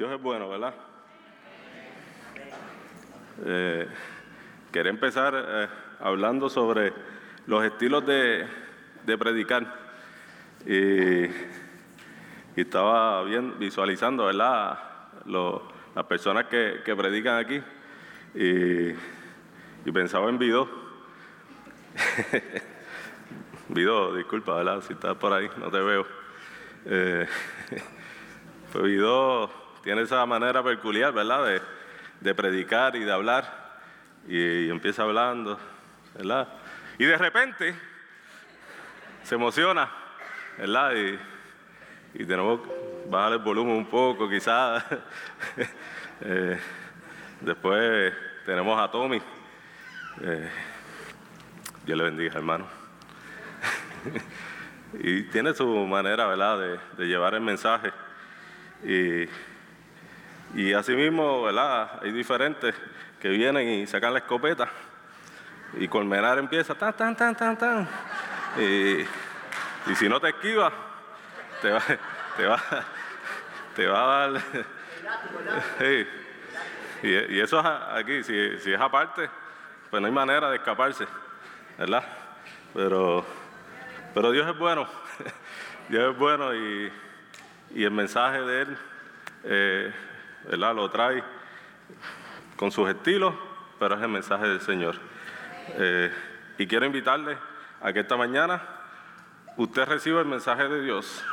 [0.00, 0.72] Dios es bueno, ¿verdad?
[3.44, 3.86] Eh,
[4.72, 5.68] quería empezar eh,
[6.00, 6.90] hablando sobre
[7.46, 8.48] los estilos de,
[9.18, 9.62] predicar.
[10.64, 11.28] Y,
[12.58, 14.78] estaba bien visualizando, ¿verdad?
[15.26, 17.62] las personas que, predican aquí.
[18.34, 18.94] Y,
[19.92, 20.66] pensaba en Vido.
[23.68, 24.80] Vido, disculpa, ¿verdad?
[24.80, 26.06] Si estás por ahí, no te veo.
[26.86, 27.26] Eh,
[28.72, 31.60] pues Vido tiene esa manera peculiar, ¿verdad?
[32.20, 33.80] De, predicar y de hablar.
[34.28, 35.58] Y, empieza hablando,
[36.14, 36.48] ¿verdad?
[36.98, 37.74] Y de repente
[39.22, 39.90] se emociona,
[40.58, 40.92] ¿verdad?
[42.14, 42.68] Y, tenemos que
[43.08, 44.84] bajar el volumen un poco, quizás.
[46.22, 46.60] Eh,
[47.40, 48.12] después
[48.44, 49.22] tenemos a Tommy.
[50.20, 50.50] Eh,
[51.86, 52.66] Dios le bendiga, hermano.
[55.02, 57.90] y tiene su manera, ¿verdad?, de, de llevar el mensaje.
[58.84, 59.26] Y
[60.54, 62.00] y asimismo, ¿verdad?
[62.02, 62.74] Hay diferentes
[63.20, 64.68] que vienen y sacan la escopeta
[65.74, 67.88] y Colmenar empieza tan, tan, tan, tan, tan.
[68.58, 69.04] Y,
[69.94, 70.72] si no te esquivas,
[71.62, 71.82] te va,
[72.36, 72.62] te va,
[73.76, 74.42] te va a dar.
[77.02, 79.30] Y, eso es aquí, si, si, es aparte,
[79.88, 81.06] pues no hay manera de escaparse,
[81.78, 82.04] ¿verdad?
[82.74, 83.24] Pero,
[84.12, 84.86] pero Dios es bueno,
[85.88, 86.92] Dios es bueno y,
[87.74, 88.78] y el mensaje de Él.
[89.44, 89.92] Eh,
[90.48, 91.22] Lo trae
[92.56, 93.34] con sus estilos,
[93.78, 94.96] pero es el mensaje del Señor.
[95.68, 96.12] Eh,
[96.58, 97.38] y quiero invitarle
[97.80, 98.62] a que esta mañana
[99.56, 101.24] usted reciba el mensaje de Dios,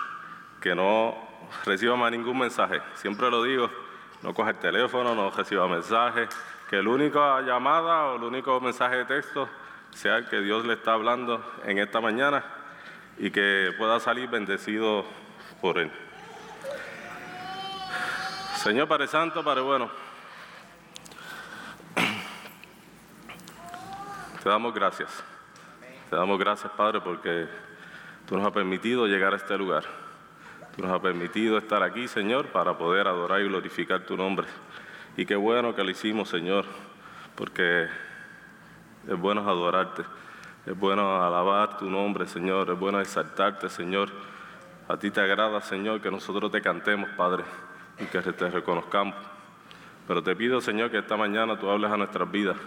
[0.62, 1.16] que no
[1.66, 2.82] reciba más ningún mensaje.
[2.96, 3.70] Siempre lo digo,
[4.24, 6.30] no coja el teléfono, no reciba mensajes,
[6.70, 9.48] que el único llamada o el único mensaje de texto
[9.92, 12.44] sea el que Dios le está hablando en esta mañana
[13.18, 15.06] y que pueda salir bendecido
[15.62, 15.92] por él.
[18.68, 19.90] Señor Padre Santo, Padre bueno,
[24.44, 25.24] te damos gracias.
[26.10, 27.48] Te damos gracias, Padre, porque
[28.26, 29.86] tú nos has permitido llegar a este lugar.
[30.76, 34.48] Tú nos has permitido estar aquí, Señor, para poder adorar y glorificar tu nombre.
[35.16, 36.66] Y qué bueno que lo hicimos, Señor,
[37.36, 37.88] porque
[39.08, 40.04] es bueno adorarte,
[40.66, 44.10] es bueno alabar tu nombre, Señor, es bueno exaltarte, Señor.
[44.90, 47.46] A ti te agrada, Señor, que nosotros te cantemos, Padre
[48.00, 49.16] y que te reconozcamos.
[50.08, 52.58] Pero te pido, Señor, que esta mañana tú hables a nuestras vidas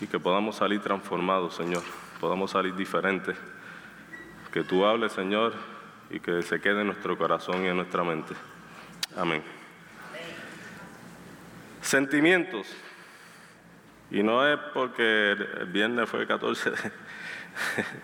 [0.00, 1.82] y que podamos salir transformados, Señor,
[2.20, 3.36] podamos salir diferentes.
[4.52, 5.52] Que tú hables, Señor,
[6.10, 8.34] y que se quede en nuestro corazón y en nuestra mente.
[9.16, 9.42] Amén.
[11.80, 12.66] Sentimientos.
[14.10, 16.72] Y no es porque el viernes fue el 14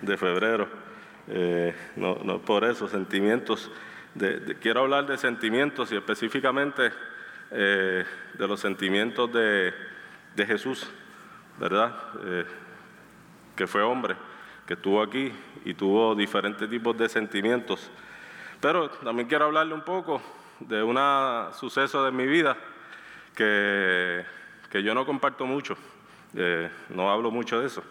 [0.01, 0.67] de, febrero,
[1.27, 3.71] eh, no, no es por eso, sentimientos
[4.61, 6.91] quiero hablar de sentimientos y específicamente
[7.51, 9.73] eh, de los sentimientos de,
[10.45, 10.89] Jesús,
[11.57, 11.93] ¿verdad?
[12.23, 12.45] Eh,
[13.55, 14.15] que fue hombre,
[14.65, 15.31] que estuvo aquí
[15.65, 17.89] y tuvo diferentes tipos de sentimientos.
[18.61, 20.21] Pero también quiero hablarle un poco
[20.59, 20.97] de un
[21.53, 22.55] suceso de mi vida
[23.35, 24.23] que,
[24.69, 25.77] que yo no comparto mucho,
[26.35, 27.83] eh, no hablo mucho de eso.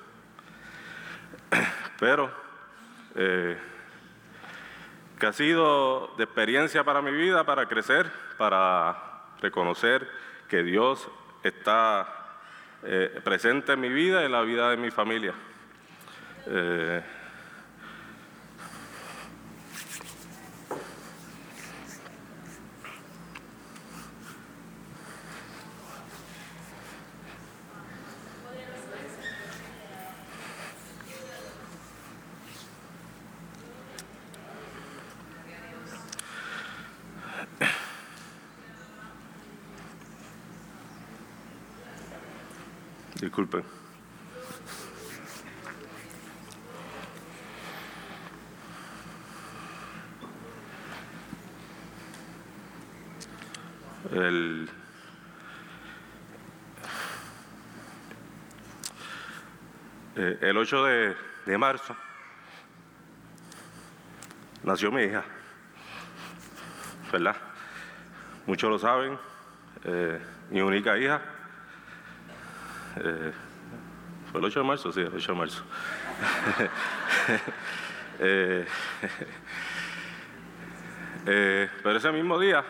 [1.99, 2.31] Pero
[5.19, 8.97] que ha sido de experiencia para mi vida, para crecer, para
[9.41, 10.09] reconocer
[10.49, 11.09] que Dios
[11.43, 12.09] está
[12.85, 15.35] eh, presente en mi vida y en la vida de mi familia.
[16.47, 17.03] Eh,
[43.39, 43.65] Disculpen.
[54.11, 54.69] El,
[60.17, 61.17] eh, el 8 de,
[61.47, 61.95] de, marzo
[64.65, 65.23] nació mi hija,
[67.13, 67.37] ¿verdad?
[68.47, 69.17] Muchos lo saben,
[69.85, 70.19] eh,
[70.51, 71.38] mi única hija.
[73.01, 73.33] Eh,
[74.31, 74.93] ¿Fue el 8 de marzo?
[74.93, 75.63] Sí, el 8 de marzo.
[78.21, 78.67] Eh,
[81.25, 82.65] eh, pero ese mismo día,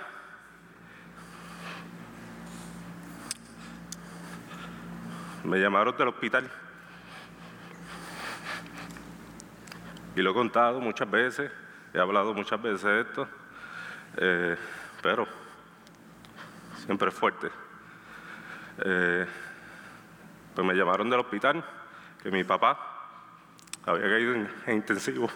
[5.44, 6.50] me llamaron del hospital.
[10.16, 11.50] Y lo he contado muchas veces,
[11.94, 13.28] he hablado muchas veces de esto,
[15.00, 15.26] pero
[16.84, 17.48] siempre fuerte.
[20.58, 21.64] Pues me llamaron del hospital
[22.20, 22.76] que mi papá
[23.86, 25.30] había caído en, intensivo.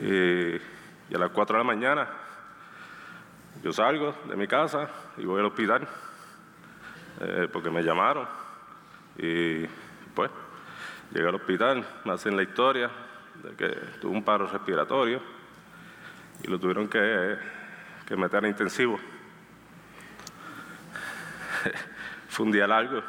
[0.00, 0.56] Y,
[1.14, 2.08] a las 4 de la mañana
[3.62, 5.86] yo salgo de mi casa y voy al hospital
[7.20, 8.26] eh, porque me llamaron.
[9.16, 9.64] Y
[10.12, 10.28] pues
[11.12, 12.90] llegué al hospital, me hacen la historia
[13.44, 13.68] de que
[14.00, 15.33] tuvo un paro respiratorio
[16.42, 17.36] y lo tuvieron que,
[18.16, 18.98] meter a intensivo.
[22.28, 23.00] Fue un día largo,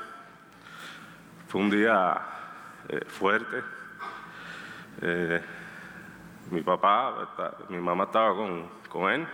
[1.47, 2.21] fue un día
[2.87, 3.63] eh, fuerte.
[5.01, 5.41] Eh,
[6.51, 9.27] mi papá, mi mamá estaba con, con él,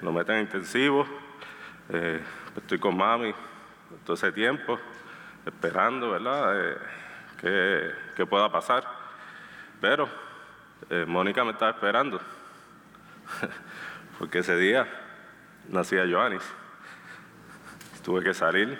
[0.00, 1.06] lo meten a intensivo.
[2.56, 3.34] estoy con mami
[4.04, 4.78] todo ese tiempo,
[5.44, 6.78] esperando, ¿verdad?,
[7.42, 8.84] eh, que, pueda pasar.
[9.80, 10.08] Pero
[10.90, 12.20] eh, Mónica me estaba esperando,
[14.18, 14.86] porque ese día
[15.68, 16.42] nacía Joanis.
[18.04, 18.78] Tuve que salir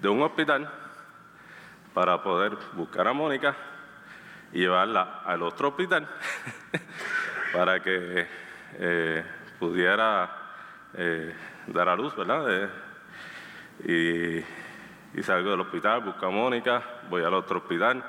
[0.00, 0.70] de un hospital
[1.94, 3.56] para poder buscar a Mónica
[4.52, 6.08] y llevarla al otro hospital
[7.52, 8.26] para que
[8.78, 9.24] eh,
[9.58, 10.36] pudiera
[11.68, 12.68] dar a luz, ¿verdad?
[13.84, 14.42] y,
[15.22, 18.02] salgo del hospital, busco a Mónica, voy al otro hospital.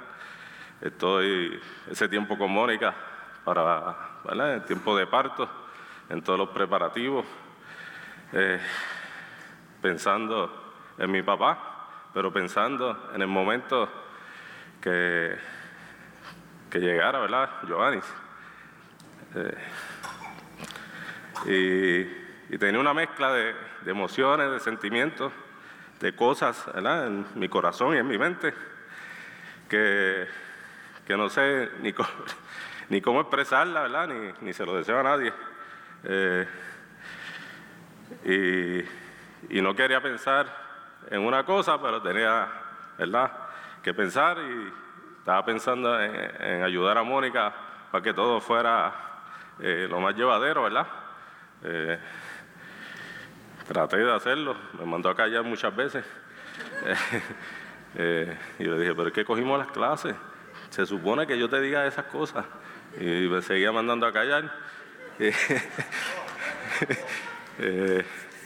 [0.81, 3.10] Estoy ese tiempo con Mónica
[3.43, 5.49] para el tiempo de parto,
[6.09, 7.25] en todos los preparativos,
[8.33, 8.59] eh,
[9.81, 13.89] pensando en mi papá, pero pensando en el momento
[14.81, 15.37] que,
[16.69, 17.49] que llegara, ¿verdad?
[17.67, 18.01] Giovanni.
[19.35, 19.57] Eh,
[22.49, 23.55] y, tenía una mezcla de
[23.85, 25.31] emociones, de sentimientos
[26.01, 28.53] de cosas en mi corazón y en mi mente
[29.69, 30.27] que,
[31.05, 32.09] que no sé ni cómo,
[32.91, 34.07] ni cómo expresarla, ¿verdad?
[34.09, 35.31] Ni, ni, se lo deseo a nadie.
[36.03, 36.45] Eh,
[38.25, 40.45] y, y, no quería pensar
[41.09, 42.49] en una cosa, pero tenía,
[42.97, 43.31] ¿verdad?,
[43.81, 44.73] que pensar y
[45.19, 47.53] estaba pensando en, ayudar a Mónica
[47.93, 48.93] para que todo fuera
[49.61, 50.87] eh, lo más llevadero, ¿verdad?
[51.63, 51.97] Eh,
[53.69, 56.05] Traté de hacerlo, me mandó a callar muchas veces.
[57.93, 60.15] Y le dije, pero es que cogimos las clases.
[60.69, 62.45] Se supone que yo te diga esas cosas.
[62.99, 64.51] Y me seguía mandando a callar.
[67.63, 68.03] Eh,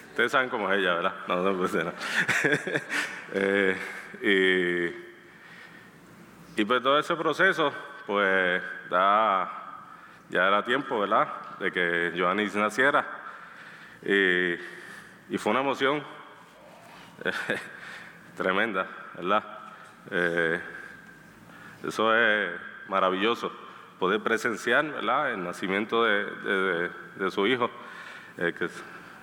[0.09, 1.13] ustedes saben cómo es ella, ¿verdad?
[1.27, 1.93] No, no, pues no.
[4.21, 4.87] y,
[6.57, 7.71] y pues todo ese proceso,
[8.05, 9.49] pues da,
[10.29, 11.27] ya era tiempo, ¿verdad?
[11.59, 13.05] De que Joanis naciera.
[14.03, 14.55] Y,
[15.29, 16.03] y fue una emoción
[18.35, 19.43] tremenda, ¿verdad?
[20.11, 20.59] Eh,
[21.87, 22.51] eso es
[22.87, 23.51] maravilloso,
[23.99, 24.85] poder presenciar.
[24.85, 26.89] El nacimiento de,
[27.29, 27.69] su hijo.
[28.37, 28.53] Eh,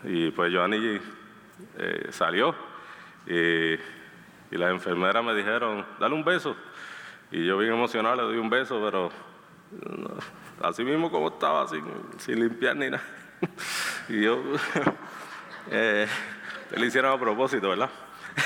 [0.04, 1.00] y pues Joanny
[1.78, 2.54] eh, salió
[3.26, 3.76] y,
[4.50, 6.54] las enfermeras me dijeron, dale un beso.
[7.30, 9.10] Y yo bien emocionado le doy un beso, pero
[10.60, 11.84] así mismo como estaba, sin,
[12.18, 13.02] sin limpiar ni nada.
[14.08, 14.42] y yo
[15.70, 16.06] eh,
[16.76, 17.90] le hicieron a propósito, ¿verdad?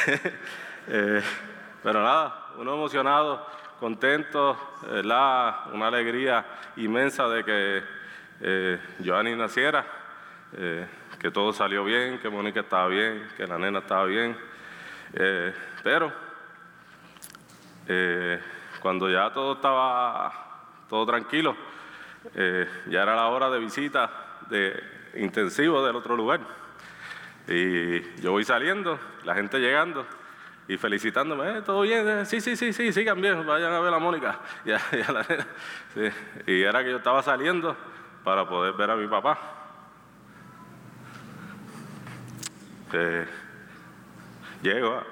[0.89, 1.21] Eh,
[1.83, 3.45] pero nada, uno emocionado,
[3.79, 4.57] contento,
[4.91, 5.73] ¿verdad?
[5.73, 6.45] Una alegría
[6.77, 7.83] inmensa de que
[8.41, 8.79] eh,
[9.37, 9.85] naciera,
[10.57, 10.87] eh,
[11.19, 14.37] que todo salió bien, que Mónica estaba bien, que la nena estaba bien.
[15.83, 16.13] pero
[18.81, 20.33] cuando ya todo estaba
[20.89, 21.57] todo tranquilo,
[22.35, 24.11] ya era la hora de visita
[24.49, 24.83] de
[25.15, 26.41] intensivo del otro lugar.
[27.49, 30.05] Y yo voy saliendo, la gente llegando
[30.69, 33.95] y felicitándome, eh, todo bien, eh, sí, sí, sí, sí, sigan bien, vayan a ver
[33.95, 34.41] a Mónica.
[36.47, 37.77] Y, era que yo estaba saliendo
[38.23, 39.39] para poder ver a mi papá.
[42.93, 43.27] Eh,
[44.63, 45.03] llego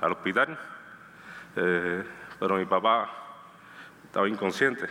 [0.00, 0.58] al, hospital,
[1.54, 3.10] pero mi papá
[4.04, 4.86] estaba inconsciente.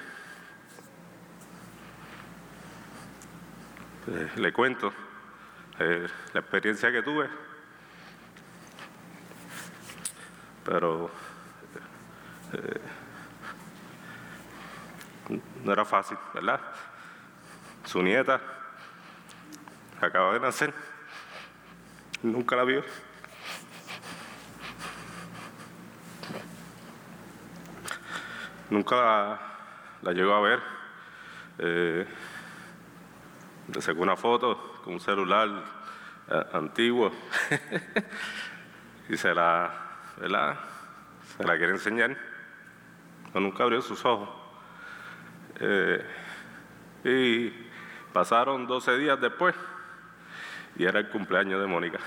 [4.36, 4.92] le cuento
[5.80, 7.30] eh, la experiencia que tuve.
[10.64, 11.10] Pero
[12.54, 12.82] eh,
[15.64, 16.60] no era fácil, ¿verdad?
[17.86, 18.40] Su nieta
[20.00, 20.74] acaba de nacer,
[22.24, 22.84] nunca la vio.
[28.70, 29.40] Nunca
[30.02, 30.60] la, llegó a ver.
[31.60, 32.08] Eh,
[33.80, 35.50] sacó una foto con un celular
[36.30, 37.12] eh, antiguo
[39.10, 42.18] y se la, se la quiere enseñar.
[43.28, 44.30] Pero nunca abrió sus ojos.
[45.60, 46.06] Eh,
[47.04, 47.50] y
[48.14, 49.56] pasaron 12 días después
[50.76, 52.00] y era el cumpleaños de Mónica,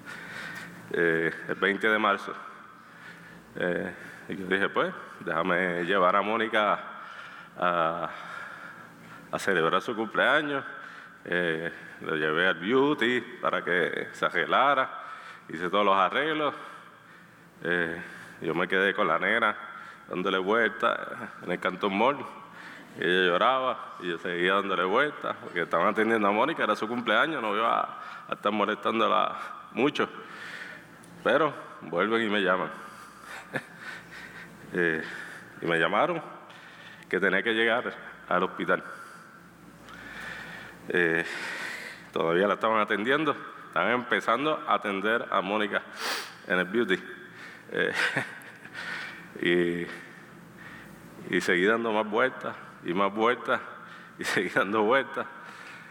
[0.92, 2.34] eh, el 20 de marzo.
[3.56, 3.94] Eh,
[4.28, 6.80] y yo dije, pues, déjame llevar a Mónica
[7.58, 8.10] a,
[9.38, 10.64] celebrar su cumpleaños.
[11.24, 15.04] Eh, lo llevé al beauty para que se arreglara,
[15.48, 16.54] hice todos los arreglos.
[18.40, 19.56] Yo me quedé con la nena
[20.08, 22.18] dándole vuelta en el Cantón Mall
[22.98, 27.40] ella lloraba y yo seguía dándole vueltas porque estaban atendiendo a Mónica, era su cumpleaños,
[27.40, 27.80] no iba
[28.28, 29.34] a, estar molestándola
[29.72, 30.08] mucho.
[31.24, 32.70] Pero vuelven y me llaman.
[34.74, 35.02] Eh,
[35.60, 36.22] y me llamaron
[37.06, 37.94] que tenía que llegar
[38.26, 38.82] al hospital.
[40.88, 41.26] Eh,
[42.10, 45.82] todavía la estaban atendiendo, estaban empezando a atender a Mónica
[46.46, 46.98] en el beauty.
[47.70, 47.92] Eh,
[51.30, 52.54] y, y seguí dando más vueltas
[52.84, 53.60] y más vueltas
[54.18, 55.26] y seguir dando vueltas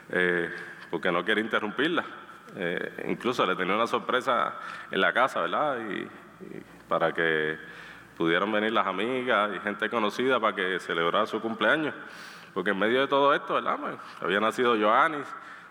[0.10, 0.50] eh,
[0.90, 2.04] porque no quiere interrumpirla.
[2.56, 4.56] Eh, incluso le tenía una sorpresa
[4.92, 5.80] en la casa, ¿verdad?
[5.90, 6.08] Y,
[6.88, 7.58] para que
[8.18, 11.94] pudieran venir las amigas y gente conocida para que celebrara su cumpleaños.
[12.54, 13.78] Porque en medio de todo esto, ¿verdad?
[13.80, 15.26] Pues, había nacido Joanis,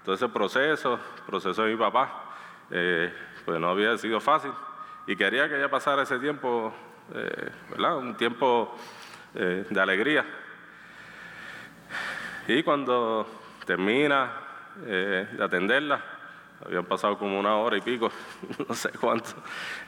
[0.04, 2.30] todo ese proceso, proceso de mi papá,
[3.44, 4.52] pues no había sido fácil.
[5.10, 6.72] Y quería que ella pasara ese tiempo,
[7.68, 7.96] ¿verdad?
[7.96, 8.76] Un tiempo
[9.34, 10.24] de alegría.
[12.46, 13.26] Y cuando
[13.66, 14.30] termina
[14.86, 16.00] eh, de atenderla,
[16.64, 18.08] habían pasado como una hora y pico,
[18.68, 19.30] no sé cuánto,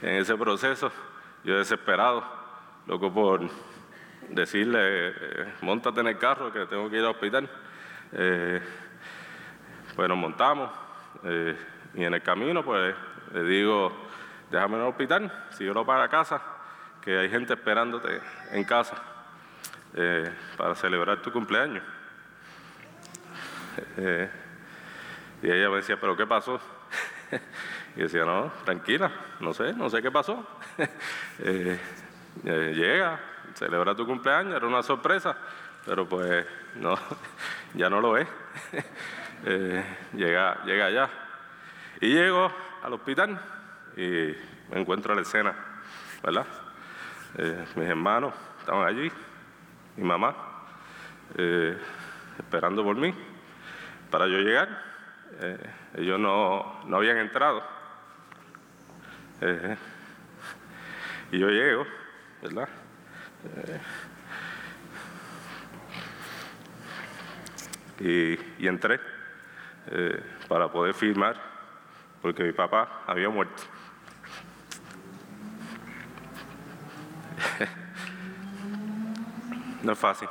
[0.01, 0.91] en ese proceso,
[1.45, 2.21] yo desesperado,
[2.85, 3.49] loco por
[4.29, 7.49] decirle, eh, montate en el carro que tengo que ir al hospital.
[8.11, 8.61] Eh,
[9.95, 10.69] pues nos montamos
[11.95, 12.93] y en el camino pues
[13.33, 14.02] le digo,
[14.51, 16.41] déjame en el hospital, síguelo para casa,
[17.01, 18.21] que hay gente esperándote
[18.51, 18.95] en casa
[20.57, 21.83] para celebrar tu cumpleaños.
[23.97, 24.29] Eh,
[25.41, 26.59] y ella me decía, ¿pero qué pasó?
[27.95, 30.45] y decía, no, tranquila, no sé, no sé qué pasó.
[31.39, 31.79] Eh,
[32.45, 33.19] eh, llega,
[33.53, 35.35] celebra tu cumpleaños, era una sorpresa,
[35.85, 36.45] pero pues
[36.75, 36.97] no,
[37.73, 38.27] ya no lo es.
[40.13, 41.09] llega, llega allá.
[42.01, 42.51] Y llego
[42.83, 43.39] al hospital
[43.97, 44.35] y
[44.71, 45.55] me encuentro a la escena,
[46.23, 46.45] ¿verdad?
[47.75, 49.11] mis hermanos estaban allí,
[49.97, 50.35] mi mamá,
[52.37, 53.13] esperando por mí
[54.13, 54.69] para yo llegar.
[55.41, 55.57] Eh,
[55.95, 57.63] ellos no, habían entrado.
[59.41, 59.75] Eh,
[61.31, 61.87] y yo llego,
[62.43, 62.69] ¿verdad?
[67.99, 68.99] Eh, y, entré
[70.47, 71.35] para poder firmar,
[72.21, 73.63] porque mi papá había muerto.
[79.83, 80.29] No es fácil,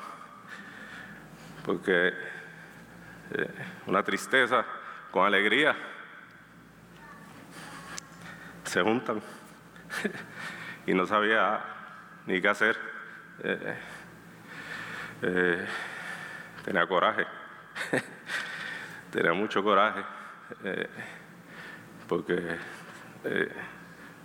[1.65, 3.51] porque eh,
[3.87, 4.65] una tristeza
[5.11, 5.77] con alegría,
[8.65, 9.21] se juntan
[10.87, 11.63] y no sabía
[12.27, 12.79] ni qué hacer.
[13.45, 13.77] Eh,
[15.23, 15.67] eh,
[16.65, 17.27] tenía coraje,
[19.11, 20.03] tenía mucho coraje,
[22.09, 22.59] porque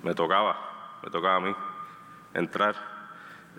[0.03, 1.55] me tocaba, me tocaba a mí
[2.34, 2.75] entrar.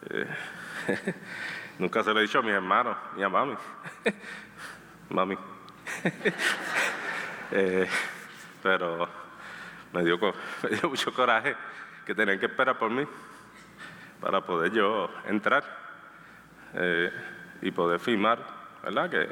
[1.78, 3.54] nunca se lo he dicho a mis hermanos ni a mami
[5.10, 5.36] mami.
[7.50, 7.88] Eh,
[8.62, 9.08] pero
[9.92, 10.18] me dio,
[10.82, 11.56] mucho coraje
[12.04, 13.06] que tenían que esperar por mí
[14.20, 15.64] para poder yo entrar
[16.74, 17.10] eh,
[17.62, 18.38] y poder firmar,
[18.82, 19.10] ¿verdad?
[19.10, 19.28] Que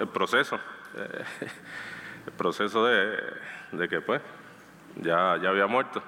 [0.00, 0.58] el proceso,
[0.96, 1.24] eh,
[2.26, 4.20] el proceso de, que pues
[4.96, 6.02] ya, ya había muerto.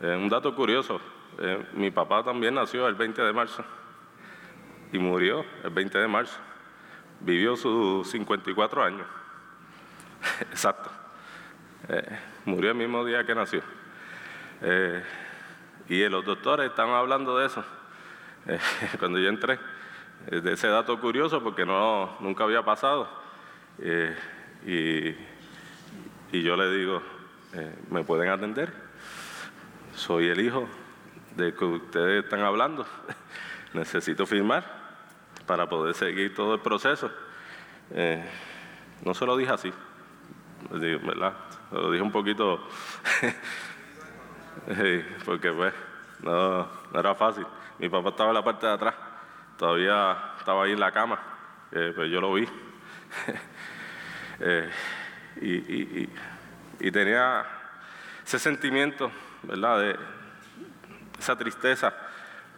[0.00, 1.00] un dato curioso,
[1.74, 3.64] mi papá también nació el 20 de marzo
[4.92, 6.38] y murió el 20 de marzo
[7.20, 9.06] vivió sus 54 años.
[10.40, 10.90] Exacto.
[11.88, 13.62] Eh, murió el mismo día que nació.
[14.62, 15.02] Eh,
[15.88, 17.64] y los doctores estaban hablando de eso.
[18.46, 18.58] Eh,
[18.98, 19.58] cuando yo entré,
[20.30, 23.08] de ese dato curioso porque no, nunca había pasado.
[24.66, 25.14] Y,
[26.32, 27.02] yo le digo,
[27.90, 28.72] ¿me pueden atender?
[29.94, 30.68] Soy el hijo
[31.38, 32.84] de que ustedes están hablando.
[33.72, 34.64] Necesito firmar
[35.46, 37.10] para poder seguir todo el proceso.
[37.92, 38.24] Eh,
[39.04, 39.72] no se lo dije así,
[40.70, 41.34] ¿verdad?
[41.70, 42.60] Se lo dije un poquito,
[45.24, 45.72] porque pues
[46.20, 47.46] no, era fácil.
[47.78, 48.94] Mi papá estaba en la parte de atrás,
[49.56, 51.20] todavía estaba ahí en la cama,
[51.70, 52.46] pues yo lo vi.
[54.40, 54.70] Eh,
[55.40, 57.44] y, tenía
[58.24, 59.10] ese sentimiento,
[59.42, 59.80] ¿verdad?
[59.80, 59.96] De
[61.18, 61.92] esa tristeza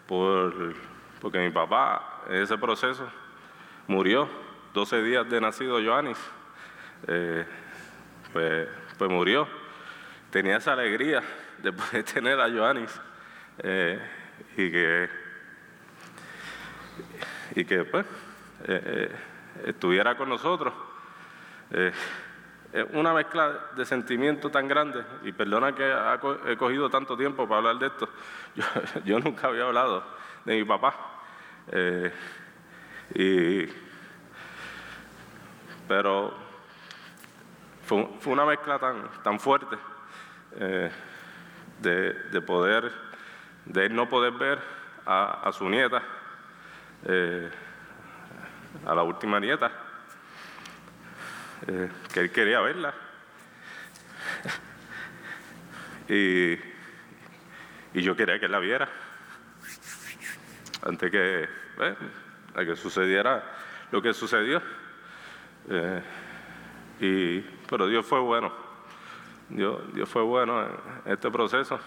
[0.06, 0.74] por
[1.20, 3.06] porque mi papá en ese proceso
[3.86, 4.28] murió,
[4.72, 6.18] 12 días de nacido Joanis,
[7.06, 7.44] eh,
[8.32, 9.46] pues, pues, murió.
[10.30, 11.22] Tenía esa alegría
[11.58, 13.00] de poder tener a Joanis
[13.58, 14.00] eh,
[14.56, 15.10] y que,
[17.56, 18.06] y que pues,
[18.64, 19.10] eh,
[19.66, 20.72] estuviera con nosotros.
[22.92, 25.92] Una mezcla de sentimientos tan grande, y perdona que
[26.46, 28.08] he cogido tanto tiempo para hablar de esto,
[29.04, 30.04] yo nunca había hablado
[30.44, 30.94] de mi papá.
[31.72, 32.12] Eh,
[33.14, 33.66] y,
[35.88, 36.32] pero
[37.84, 39.76] fue, una mezcla tan, tan fuerte
[40.56, 40.90] eh,
[41.80, 42.92] de, poder,
[43.64, 44.60] de él no poder ver
[45.06, 46.02] a, su nieta,
[47.04, 47.50] eh,
[48.86, 49.72] a la última nieta,
[51.66, 52.94] que él quería verla.
[56.08, 56.52] y,
[57.94, 58.88] y yo quería que él la viera
[60.82, 61.48] antes que,
[61.78, 61.96] eh,
[62.54, 63.42] que sucediera
[63.90, 64.62] lo que sucedió.
[65.68, 66.02] Eh,
[67.00, 68.52] y, pero Dios fue bueno.
[69.48, 70.62] Dios, Dios fue bueno
[71.04, 71.78] en este proceso.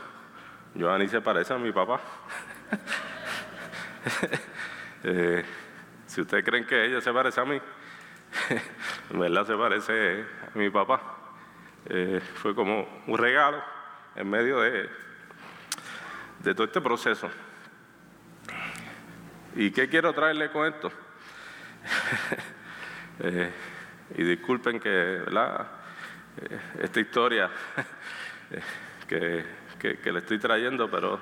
[0.78, 2.00] Joanny se parece a mi papá.
[5.06, 5.44] Eh,
[6.06, 7.60] si ustedes creen que ella se parece a mí,
[9.10, 11.02] en verdad se parece a mi papá.
[12.36, 13.62] fue como un regalo
[14.16, 14.90] en medio de,
[16.54, 17.30] todo este proceso.
[19.56, 20.92] ¿Y qué quiero traerle con esto?
[23.20, 23.52] Eh,
[24.18, 24.90] y disculpen que.
[24.90, 27.48] Eh, esta historia
[29.08, 29.46] eh,
[29.80, 31.22] que, le estoy trayendo, pero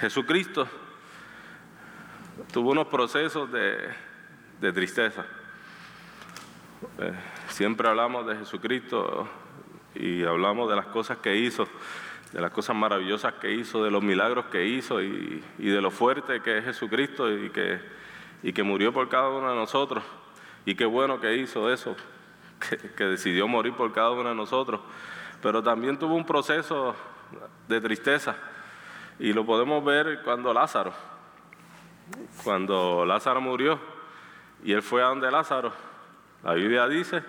[0.00, 0.68] Jesucristo
[2.52, 3.94] tuvo unos procesos de,
[4.60, 5.24] de tristeza.
[7.48, 9.28] siempre hablamos de Jesucristo
[9.94, 11.66] y hablamos de las cosas que hizo
[12.32, 16.42] de las cosas maravillosas que hizo, de los milagros que hizo y, de lo fuerte
[16.42, 17.80] que es Jesucristo y que,
[18.42, 20.04] y que murió por cada uno de nosotros.
[20.64, 21.96] Y qué bueno que hizo eso,
[22.96, 24.80] que, decidió morir por cada uno de nosotros.
[25.40, 26.94] Pero también tuvo un proceso
[27.68, 28.36] de tristeza
[29.18, 30.92] y lo podemos ver cuando Lázaro,
[32.44, 33.80] cuando Lázaro murió
[34.64, 35.72] y él fue a donde Lázaro.
[36.42, 37.22] La Biblia dice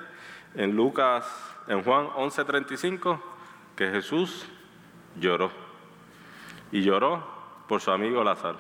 [0.56, 1.26] en Lucas,
[1.68, 3.20] en Juan 11:35,
[3.76, 4.48] que Jesús
[5.20, 5.52] lloró.
[6.72, 7.26] Y lloró
[7.68, 8.60] por su amigo Lázaro,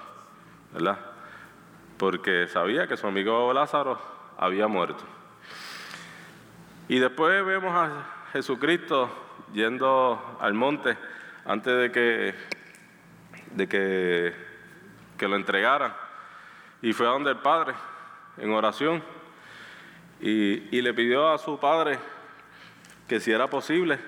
[0.73, 0.99] ¿verdad?
[1.97, 3.99] Porque sabía que su amigo Lázaro
[4.37, 5.03] había muerto.
[6.87, 9.09] Y después vemos a Jesucristo
[9.53, 10.97] yendo al monte
[11.45, 12.35] antes de que,
[13.51, 14.33] de que,
[15.17, 15.93] que lo entregaran.
[16.81, 17.73] Y fue a donde el Padre
[18.37, 19.03] en oración
[20.19, 21.99] y, le pidió a su Padre
[23.07, 23.99] que si era posible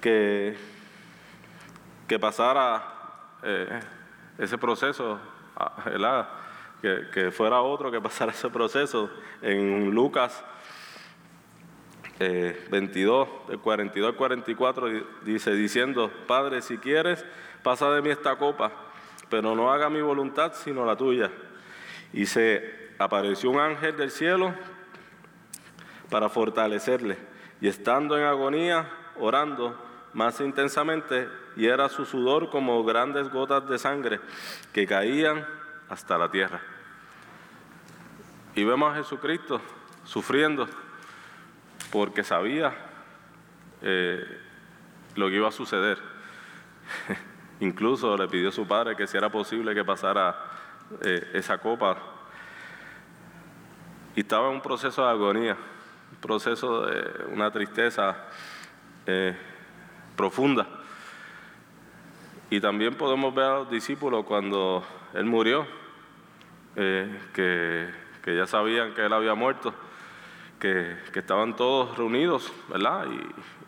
[0.00, 0.56] que
[2.12, 2.82] que pasara
[3.42, 3.80] eh,
[4.36, 5.18] ese proceso,
[5.56, 6.38] ah,
[6.82, 9.08] Que, fuera otro que pasara ese proceso.
[9.40, 10.44] En Lucas
[12.18, 14.88] 22, eh, del 42 al 44,
[15.24, 17.24] dice, diciendo, Padre, si quieres,
[17.62, 18.72] pasa de mí esta copa,
[19.30, 21.30] pero no haga mi voluntad sino la tuya.
[22.12, 24.54] Y se apareció un ángel del cielo
[26.10, 27.18] para fortalecerle.
[27.60, 28.88] Y estando en agonía,
[29.18, 29.78] orando
[30.12, 34.20] más intensamente, y era su sudor como grandes gotas de sangre
[34.72, 35.46] que caían
[35.88, 36.60] hasta la tierra.
[38.54, 39.60] Y vemos a Jesucristo
[40.04, 40.68] sufriendo
[41.90, 42.74] porque sabía
[43.82, 44.24] eh,
[45.14, 45.98] lo que iba a suceder.
[47.60, 50.36] Incluso le pidió a su padre que si era posible que pasara
[51.02, 51.96] eh, esa copa.
[54.14, 55.56] Y estaba en un proceso de agonía,
[56.10, 58.14] un proceso de una tristeza
[59.06, 59.34] eh,
[60.14, 60.66] profunda.
[62.50, 65.66] Y también podemos ver a los discípulos cuando Él murió,
[66.76, 69.74] eh, que, ya sabían que Él había muerto,
[70.60, 73.06] que, estaban todos reunidos, ¿verdad?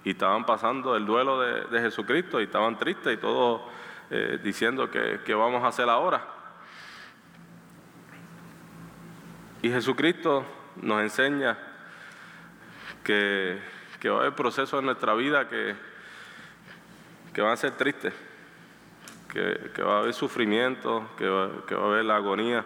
[0.05, 3.63] Y, estaban pasando el duelo de, Jesucristo y estaban tristes y todos
[4.11, 6.34] eh, diciendo que, que vamos a hacer ahora.
[9.65, 10.45] Y Jesucristo
[10.83, 11.57] nos enseña
[13.03, 13.59] que,
[14.05, 15.75] va a haber procesos en nuestra vida que,
[17.33, 18.13] que van a ser tristes
[19.33, 22.63] que, va a haber sufrimiento, que va, a haber la agonía.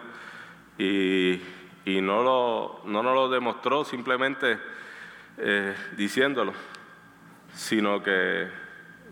[0.77, 1.39] Y,
[1.85, 4.59] no, lo, no nos lo demostró simplemente
[5.37, 6.51] eh, diciéndolo,
[7.53, 8.49] sino que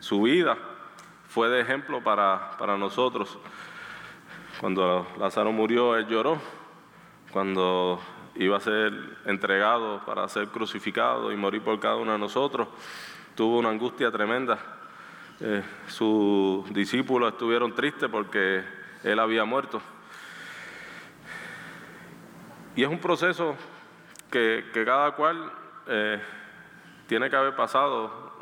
[0.02, 0.58] su vida
[1.30, 3.40] fue de ejemplo para, para nosotros.
[4.60, 6.57] Cuando Lázaro murió, él lloró.
[7.38, 8.00] Cuando
[8.34, 8.92] iba a ser
[9.26, 12.68] entregado para ser crucificado y morir por cada uno de nosotros,
[13.36, 14.58] tuvo una angustia tremenda
[15.40, 18.64] eh, sus discípulos estuvieron tristes porque
[19.04, 19.80] él había muerto.
[22.76, 23.56] Y es un proceso
[24.32, 25.52] que, cada cual
[25.86, 26.20] eh,
[27.06, 28.34] tiene que haber pasado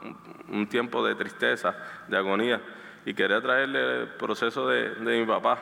[0.47, 1.75] un, tiempo de tristeza,
[2.07, 2.61] de agonía.
[3.05, 5.59] Y quería traerle el proceso de, mi papá,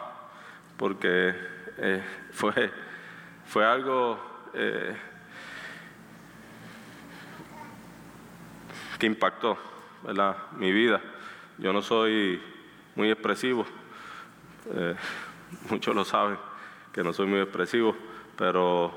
[0.77, 1.33] porque
[1.79, 2.92] eh, fue,
[3.45, 4.19] fue algo
[8.99, 9.57] que impactó
[10.57, 11.01] mi vida.
[11.57, 12.41] Yo no soy
[12.95, 13.65] muy expresivo,
[14.73, 14.95] eh,
[15.69, 16.37] muchos lo saben
[16.91, 17.95] que no soy muy expresivo,
[18.37, 18.93] pero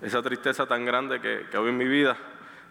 [0.00, 2.16] esa tristeza tan grande que, que en mi vida,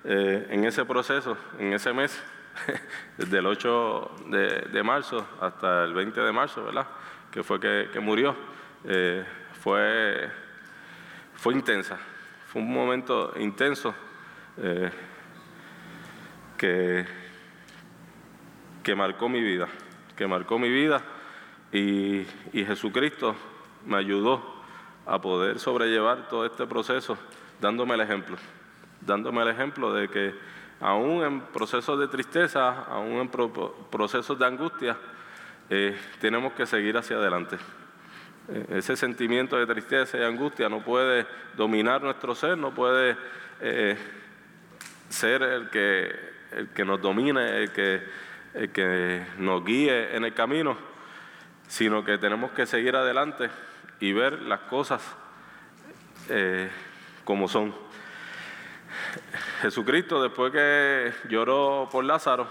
[0.04, 2.22] eh, en ese proceso, en ese mes,
[3.18, 4.12] desde el 8
[4.72, 6.88] de, marzo hasta el 20 de marzo, ¿verdad?
[7.32, 8.36] Que fue que, murió,
[8.86, 9.24] eh,
[9.62, 10.30] fue,
[11.36, 11.98] fue intensa,
[12.48, 13.94] fue un momento intenso
[16.58, 17.06] que
[18.86, 19.68] que marcó mi vida,
[20.16, 21.02] que marcó mi vida
[21.72, 23.36] y, Jesucristo
[23.84, 24.62] me ayudó
[25.08, 27.18] a poder sobrellevar todo este proceso
[27.60, 28.38] dándome el ejemplo,
[29.02, 30.36] dándome el ejemplo de que
[30.80, 33.30] aún en procesos de tristeza, aún en
[33.90, 34.96] procesos de angustia,
[35.72, 37.58] eh, tenemos que seguir hacia adelante.
[38.48, 43.18] Eh, ese sentimiento de tristeza y angustia no puede dominar nuestro ser, no puede
[43.62, 43.98] eh,
[45.10, 46.16] ser el que,
[46.52, 50.78] el que nos domine, el que el que nos guíe en el camino,
[51.68, 53.50] sino que tenemos que seguir adelante
[54.00, 55.02] y ver las cosas
[56.30, 56.70] eh,
[57.24, 57.76] como son.
[59.62, 62.48] Jesucristo, después que lloró por Lázaro,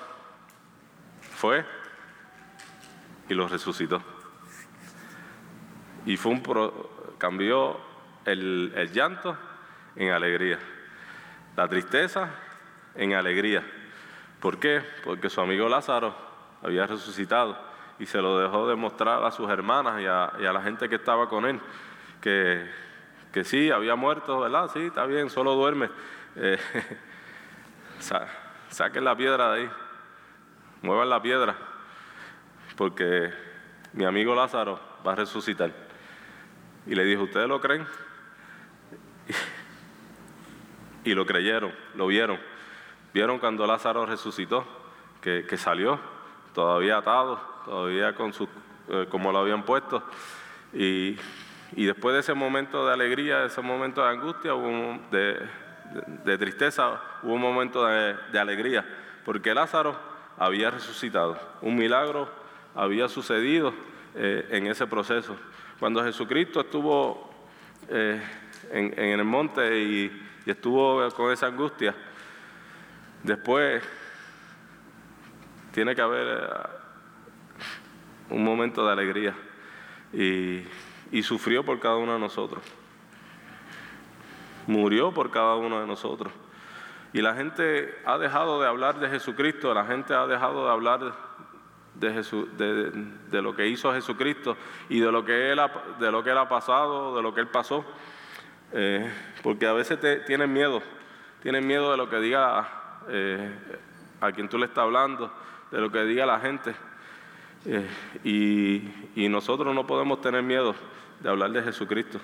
[1.36, 1.64] fue
[3.28, 4.13] y lo resucitó.
[6.06, 6.42] Y fue un
[7.18, 7.78] cambió
[8.24, 9.36] el, el llanto
[9.96, 10.58] en alegría,
[11.56, 12.30] la tristeza
[12.94, 13.64] en alegría
[14.44, 14.82] ¿Por qué?
[15.02, 16.14] Porque su amigo Lázaro
[16.62, 17.56] había resucitado
[17.98, 21.46] y se lo dejó demostrar a sus hermanas y a, la gente que estaba con
[21.46, 21.58] él,
[22.20, 22.70] que,
[23.32, 24.68] que, sí, había muerto, ¿verdad?
[24.70, 25.88] Sí, está bien, solo duerme.
[26.36, 26.58] Eh,
[28.68, 29.70] saquen la piedra de ahí,
[30.82, 31.56] muevan la piedra,
[32.76, 33.32] porque
[33.94, 35.72] mi amigo Lázaro va a resucitar.
[36.86, 37.86] Y le dijo, ¿ustedes lo creen?
[41.04, 42.38] y lo creyeron, lo vieron.
[43.12, 44.66] Vieron cuando Lázaro resucitó,
[45.20, 45.98] que, salió,
[46.52, 48.48] todavía atado, todavía con su,
[48.88, 50.02] eh, como lo habían puesto.
[50.72, 51.16] Y,
[51.74, 54.52] después de ese momento de alegría, de ese momento de angustia,
[55.10, 58.84] de, tristeza, hubo un momento de, alegría,
[59.24, 59.96] porque Lázaro
[60.36, 61.38] había resucitado.
[61.62, 62.28] Un milagro
[62.74, 63.72] había sucedido
[64.14, 65.36] eh, en ese proceso.
[65.78, 67.30] Cuando Jesucristo estuvo
[67.88, 68.20] eh,
[68.70, 71.94] en, el monte y estuvo con esa angustia,
[73.24, 73.82] Después
[75.72, 76.48] tiene que haber eh,
[78.28, 79.34] un momento de alegría
[80.12, 80.62] y,
[81.22, 82.62] sufrió por cada uno de nosotros.
[84.66, 86.30] Murió por cada uno de nosotros.
[87.14, 91.14] Y la gente ha dejado de hablar de Jesucristo, la gente ha dejado de hablar
[91.94, 92.90] de,
[93.30, 94.56] de, lo que hizo Jesucristo
[94.88, 95.60] y de lo que Él
[96.00, 97.84] de lo que él ha pasado, de lo que Él pasó.
[98.72, 99.08] Eh,
[99.42, 100.82] porque a veces tienen miedo,
[101.42, 102.68] tienen miedo de lo que diga
[103.08, 103.56] eh,
[104.20, 105.32] a quien tú le estás hablando,
[105.70, 106.74] de lo que diga la gente.
[107.66, 107.88] Eh,
[109.14, 110.74] y, nosotros no podemos tener miedo
[111.20, 112.18] de hablar de Jesucristo.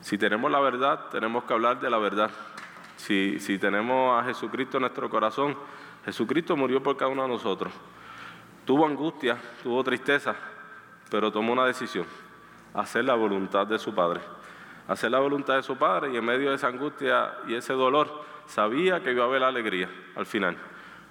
[0.00, 2.30] Si tenemos la verdad, tenemos que hablar de la verdad.
[2.96, 5.56] Si, si tenemos a Jesucristo en nuestro corazón,
[6.04, 7.72] Jesucristo murió por cada uno de nosotros.
[8.66, 10.34] Tuvo angustia, tuvo tristeza,
[11.08, 12.04] pero tomó una decisión,
[12.74, 14.20] hacer la voluntad de su Padre.
[14.88, 18.24] Hacer la voluntad de su Padre y en medio de esa angustia y ese dolor,
[18.46, 20.56] sabía que iba a haber alegría al final,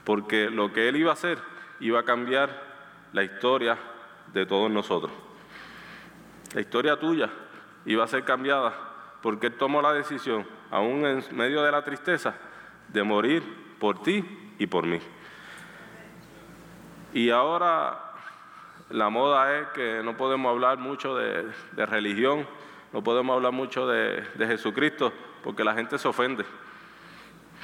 [0.04, 1.40] porque lo que él iba a hacer
[1.80, 2.50] iba a cambiar
[3.14, 3.78] la historia
[4.34, 5.12] de todos nosotros.
[6.54, 7.30] La historia tuya
[7.86, 8.74] iba a ser cambiada
[9.22, 12.36] porque él tomó la decisión, aún en medio de la tristeza,
[12.90, 13.44] de morir
[13.80, 14.24] por ti
[14.60, 15.00] y por mí.
[17.16, 17.98] Y ahora
[18.90, 21.50] la moda es que no podemos hablar mucho de,
[21.86, 22.46] religión,
[22.92, 26.44] no podemos hablar mucho de Jesucristo, porque la gente se ofende.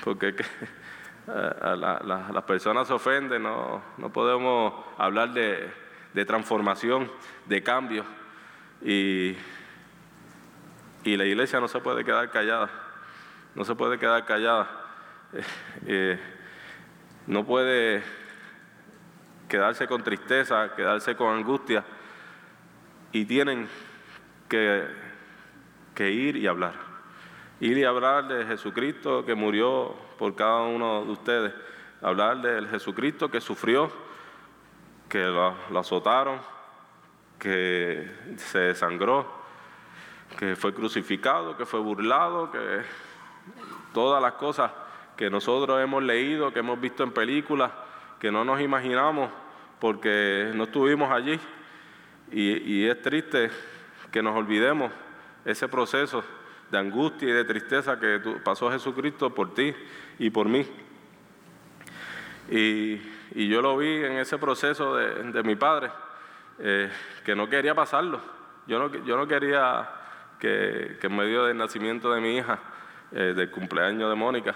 [0.06, 0.34] Porque
[1.28, 3.84] las personas se ofenden, no,
[4.14, 7.12] podemos hablar de, transformación,
[7.46, 8.06] de cambio,
[8.82, 9.36] y,
[11.04, 12.70] la iglesia no se puede quedar callada,
[13.54, 14.70] no se puede quedar callada,
[15.34, 15.44] eh,
[15.88, 16.20] eh,
[17.28, 18.21] no puede
[19.52, 21.84] quedarse con tristeza, quedarse con angustia,
[23.12, 23.68] y tienen
[24.48, 24.88] que
[25.98, 26.74] ir y hablar.
[27.60, 31.54] Ir y hablar de Jesucristo que murió por cada uno de ustedes,
[32.02, 33.92] hablar del Jesucristo que sufrió
[35.10, 36.40] que lo, lo azotaron,
[37.38, 39.30] que se desangró,
[40.40, 42.84] que fue crucificado, que fue burlado, que
[43.94, 44.72] todas las cosas
[45.18, 47.70] que nosotros hemos leído, que hemos visto en películas,
[48.22, 49.32] que no nos imaginamos
[49.80, 51.40] porque no estuvimos allí.
[52.32, 53.50] Y, es triste
[54.12, 54.92] que nos olvidemos
[55.44, 56.24] ese proceso
[56.70, 59.74] de angustia y de tristeza que pasó Jesucristo por ti
[60.20, 60.66] y por mí.
[62.52, 63.00] Y,
[63.34, 65.90] yo lo vi en ese proceso de, mi padre,
[66.60, 66.92] eh,
[67.26, 68.22] que no quería pasarlo.
[68.68, 69.90] Yo no, yo no quería
[70.38, 72.60] que, en medio del nacimiento de mi hija,
[73.14, 74.54] eh, del cumpleaños de Mónica,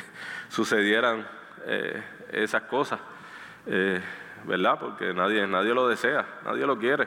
[0.48, 1.37] sucedieran
[1.70, 2.02] eh,
[2.32, 2.98] esas cosas,
[3.66, 4.00] eh,
[4.44, 4.78] ¿verdad?
[4.80, 7.06] Porque nadie, nadie lo desea, nadie lo quiere.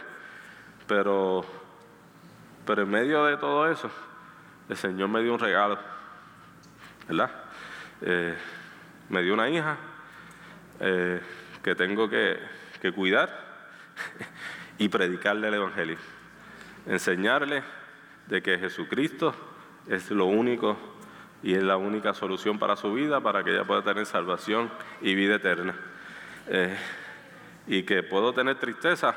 [0.88, 1.43] Pero,
[2.63, 3.89] pero en medio de todo eso,
[4.69, 5.80] el Señor me dio un regalo,
[7.08, 7.32] ¿verdad?
[9.10, 9.78] me dio una hija
[10.80, 12.39] que tengo que,
[12.82, 13.30] que cuidar
[14.78, 15.97] y predicarle el Evangelio,
[16.86, 17.63] enseñarle
[18.28, 19.36] de que Jesucristo
[19.88, 20.78] es lo único
[21.43, 25.15] y es la única solución para su vida, para que ella pueda tener salvación y
[25.15, 25.75] vida eterna.
[26.47, 26.75] Eh,
[27.67, 29.15] y que puedo tener tristeza,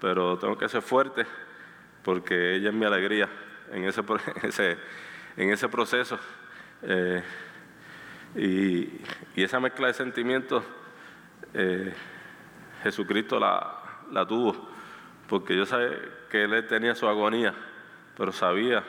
[0.00, 1.26] pero tengo que ser fuerte
[2.02, 3.28] porque ella es mi alegría
[3.72, 4.02] en ese,
[5.36, 6.18] en ese, proceso.
[6.82, 7.22] Eh,
[8.36, 10.64] y, esa mezcla de sentimientos,
[11.52, 11.92] eh,
[12.82, 14.70] Jesucristo la, la tuvo,
[15.28, 15.76] porque yo sé
[16.30, 17.54] que él tenía su agonía
[18.16, 18.82] pero sabía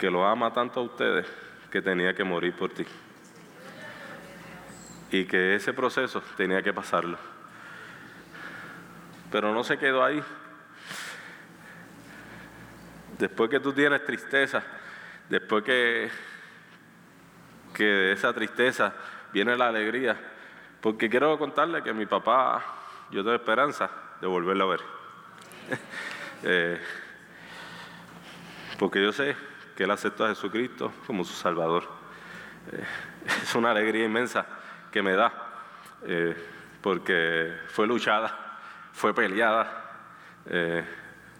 [0.00, 1.26] que lo ama tanto a ustedes
[1.70, 2.86] que tenía que morir por ti.
[5.10, 7.18] Y que ese proceso tenía que pasarlo.
[9.30, 10.22] Pero no se quedó ahí.
[13.18, 14.62] Después que tú tienes tristeza,
[15.28, 16.10] después que,
[17.74, 18.94] que de esa tristeza
[19.34, 20.18] viene la alegría,
[20.80, 22.64] porque quiero contarle que mi papá,
[23.10, 24.80] yo tengo esperanza de volverlo a ver.
[26.44, 26.80] eh,
[28.78, 29.49] porque yo sé
[29.80, 31.84] que Él aceptó a Jesucristo como su Salvador.
[32.70, 32.84] Eh,
[33.42, 34.44] es una alegría inmensa
[34.92, 35.32] que me da,
[36.02, 36.36] eh,
[36.82, 38.58] porque fue luchada,
[38.92, 40.02] fue peleada.
[40.44, 40.84] Eh,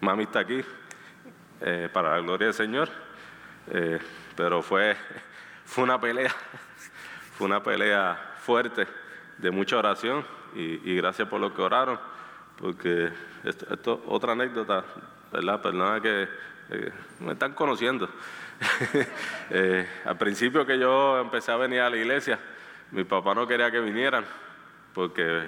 [0.00, 0.64] mami está aquí
[1.92, 2.88] para la gloria del Señor,
[4.34, 4.96] pero fue,
[5.66, 6.34] fue una pelea,
[7.36, 8.86] fue una pelea fuerte
[9.36, 10.24] de mucha oración
[10.54, 12.00] y, gracias por lo que oraron,
[12.56, 13.12] porque
[13.44, 14.82] esto, esto otra anécdota,
[15.32, 15.60] ¿verdad?
[15.60, 16.28] Perdona que
[16.70, 18.08] eh, me están conociendo.
[19.52, 22.38] Eh, al principio que yo empecé a venir a la iglesia,
[22.92, 24.24] mi papá no quería que vinieran,
[24.94, 25.42] porque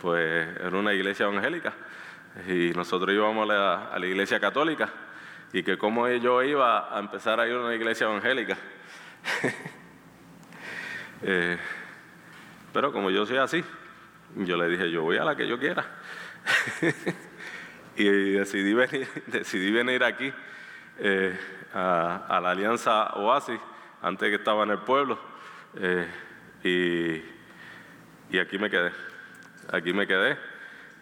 [0.00, 1.72] pues era una iglesia evangélica
[2.48, 4.88] y nosotros íbamos a la, iglesia católica
[5.52, 8.56] y que como yo iba a empezar a ir a una iglesia evangélica.
[11.22, 11.56] Eh,
[12.74, 13.64] pero como yo soy así,
[14.34, 15.82] yo le dije, yo voy a la que yo quiera.
[17.96, 20.32] y decidí venir, decidí venir aquí
[20.98, 21.38] eh,
[21.72, 23.58] a, la Alianza Oasis,
[24.02, 25.18] antes que estaba en el pueblo,
[25.74, 27.22] eh,
[28.32, 28.92] y, aquí me quedé,
[29.72, 30.36] aquí me quedé,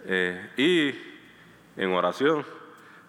[0.05, 2.45] eh, y en oración,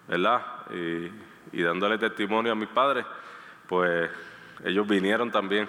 [0.08, 0.42] ¿verdad?
[0.72, 3.06] Y, dándole testimonio a mis padres,
[3.66, 4.10] pues
[4.64, 5.66] ellos vinieron también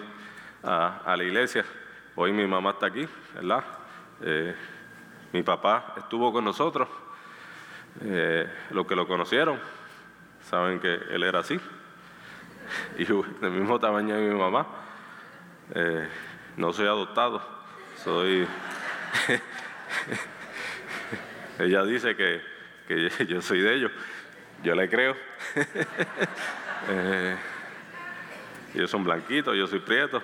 [0.64, 1.64] a, la iglesia.
[2.16, 3.64] Hoy mi mamá está aquí, ¿verdad?
[5.32, 6.90] mi papá estuvo con nosotros,
[8.72, 9.60] los que lo conocieron,
[10.50, 11.60] saben que él era así,
[12.98, 14.68] y del mismo tamaño de mi mamá.
[15.76, 16.08] Eh,
[16.58, 17.42] no soy adoptado,
[18.04, 18.48] soy...
[21.60, 22.42] Ella dice que,
[23.28, 23.92] yo soy de ellos,
[24.64, 25.16] yo le creo.
[26.90, 27.36] eh,
[28.76, 30.22] ellos son blanquitos, yo soy prieto.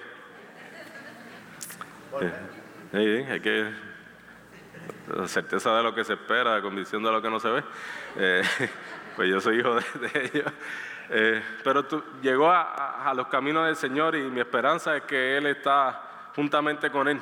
[2.93, 3.73] Eh, hay que
[5.15, 7.63] la certeza de lo que se espera, la condición de lo que no se ve.
[8.17, 8.43] Eh,
[9.15, 10.51] pues yo soy hijo de, ellos.
[11.09, 11.85] Eh, pero
[12.21, 17.07] llegó a, los caminos del Señor y mi esperanza es que Él está juntamente con
[17.07, 17.19] Él,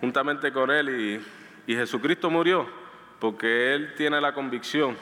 [0.00, 2.66] juntamente con Él y, y Jesucristo murió
[3.18, 4.96] porque Él tiene la convicción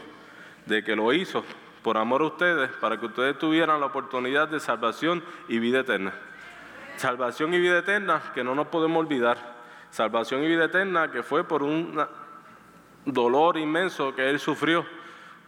[0.66, 1.44] de que lo hizo
[1.82, 6.12] por amor a ustedes, para que ustedes tuvieran la oportunidad de salvación y vida eterna.
[6.96, 9.59] Salvación y vida eterna que no nos podemos olvidar.
[9.90, 12.00] Salvación y vida eterna que fue por un
[13.04, 14.84] dolor inmenso que Él sufrió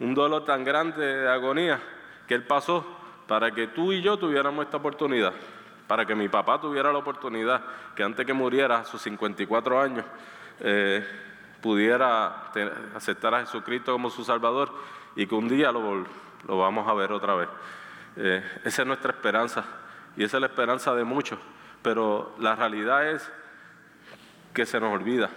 [0.00, 1.80] un dolor tan grande de agonía
[2.26, 2.84] que Él pasó
[3.26, 5.32] para que tú y yo tuviéramos esta oportunidad,
[5.86, 7.62] para que mi papá tuviera la oportunidad,
[7.94, 10.04] que antes que muriera a sus 54 años,
[10.60, 11.06] eh,
[11.60, 12.50] pudiera
[12.94, 14.72] aceptar a Jesucristo como su Salvador
[15.14, 16.04] y que un día lo,
[16.48, 17.48] lo vamos a ver otra vez.
[18.16, 19.64] Eh, esa es nuestra esperanza
[20.16, 21.38] y esa es la esperanza de muchos,
[21.80, 23.30] pero la realidad es
[24.52, 25.30] que se nos olvida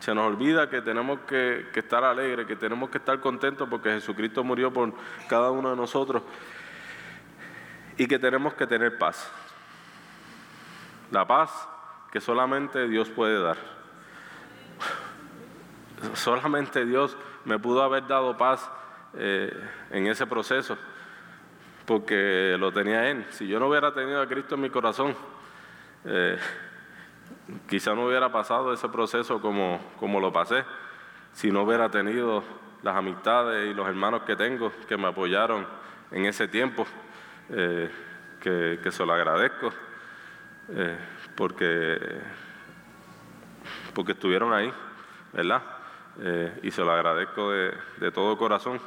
[0.00, 4.44] Se nos olvida que tenemos que, estar alegres, que tenemos que estar contentos porque Jesucristo
[4.44, 4.92] murió por
[5.28, 6.22] cada uno de nosotros
[7.96, 9.30] y que tenemos que tener paz.
[11.10, 11.68] La paz
[12.12, 13.56] que solamente Dios puede dar.
[16.14, 18.70] Solamente Dios me pudo haber dado paz
[19.14, 19.52] eh,
[19.90, 20.78] en ese proceso,
[21.86, 23.26] porque lo tenía Él.
[23.30, 25.16] Si yo no hubiera tenido a Cristo en mi corazón,
[26.04, 26.38] eh,
[27.68, 30.64] quizá no hubiera pasado ese proceso como, como lo pasé,
[31.32, 32.42] si no hubiera tenido
[32.82, 35.66] las amistades y los hermanos que tengo que me apoyaron
[36.10, 36.86] en ese tiempo,
[37.50, 37.90] eh,
[38.40, 39.72] que, que, se lo agradezco,
[41.34, 41.98] porque,
[43.94, 44.72] porque estuvieron ahí,
[45.32, 45.62] ¿verdad?
[46.62, 48.80] y se lo agradezco de, de todo corazón.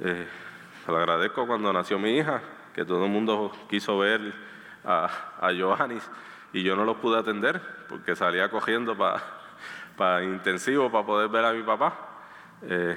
[0.00, 0.26] Eh,
[0.84, 2.42] se lo agradezco cuando nació mi hija,
[2.74, 4.32] que todo el mundo quiso ver
[4.84, 5.08] a,
[5.40, 6.08] a Johannis
[6.52, 8.96] y yo no los pude atender porque salía cogiendo
[9.96, 11.94] para intensivo para poder ver a mi papá
[12.62, 12.96] eh,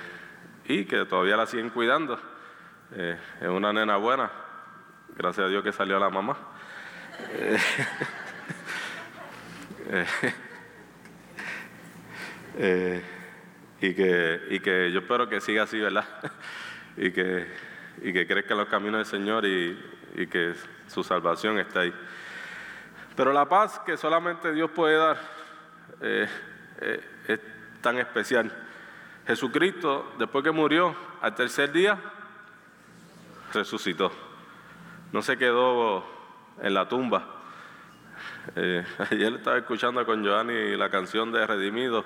[0.65, 2.19] y que todavía la siguen cuidando.
[2.93, 4.31] Eh, es una nena buena,
[5.15, 6.35] gracias a Dios que salió la mamá.
[13.81, 16.05] y, que, y que yo espero que siga así, ¿verdad?
[16.97, 17.47] y que,
[18.01, 19.77] y que crezca en los caminos del Señor y,
[20.29, 20.53] que
[20.87, 21.93] su salvación está ahí.
[23.15, 25.17] Pero la paz que solamente Dios puede dar
[26.01, 26.28] eh,
[26.82, 27.39] eh, es
[27.82, 28.51] tan especial.
[29.25, 31.97] Jesucristo, después que murió, al tercer día,
[33.54, 34.12] resucitó.
[35.12, 36.06] No se quedó
[36.62, 37.25] en la tumba.
[38.56, 42.06] Eh, ayer estaba escuchando con Joanny la canción de Redimido,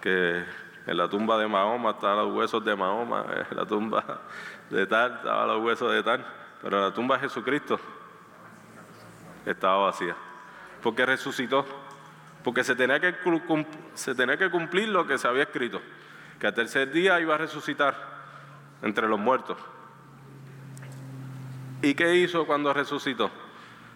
[0.00, 0.44] que
[0.86, 4.22] en la tumba de Mahoma estaban los huesos de Mahoma, en la tumba
[4.70, 6.24] de tal estaban los huesos de tal,
[6.62, 7.78] pero la tumba de Jesucristo
[9.44, 10.16] estaba vacía,
[10.82, 11.66] porque resucitó,
[12.44, 15.80] porque se tenía que, cumplir lo que se había escrito,
[16.38, 17.96] que al tercer día iba a resucitar
[18.82, 19.58] entre los muertos.
[21.82, 23.30] ¿Y qué hizo cuando resucitó?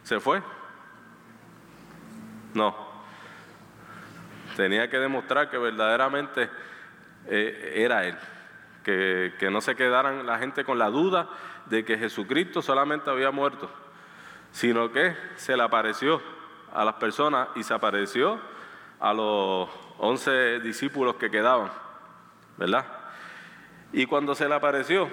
[0.02, 0.42] ¿Se fue?
[2.54, 2.76] No.
[4.56, 6.50] Tenía que demostrar que verdaderamente
[7.26, 8.16] eh, era Él.
[8.84, 11.28] Que, que no se quedaran la gente con la duda
[11.66, 13.70] de que Jesucristo solamente había muerto,
[14.50, 16.20] sino que se le apareció
[16.72, 18.40] a las personas y se apareció
[18.98, 21.70] a los once discípulos que quedaban,
[22.56, 22.86] ¿verdad?
[23.92, 25.08] Y cuando se le apareció,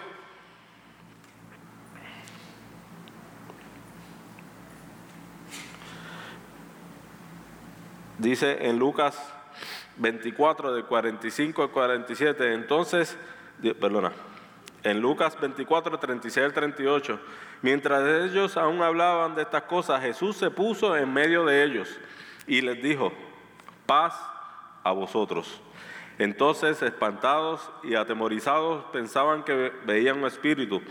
[8.17, 9.33] dice en Lucas
[9.97, 12.53] 24, de 45 al 47.
[12.53, 13.17] Entonces,
[13.79, 14.11] perdona,
[14.87, 17.19] en Lucas 24, 36 al 38,
[17.61, 21.99] mientras ellos aún hablaban de estas cosas, Jesús se puso en medio de ellos
[22.47, 23.11] y les dijo,
[23.85, 24.17] paz
[24.83, 25.61] a vosotros.
[26.17, 30.81] Entonces, espantados y atemorizados, pensaban que veían un espíritu,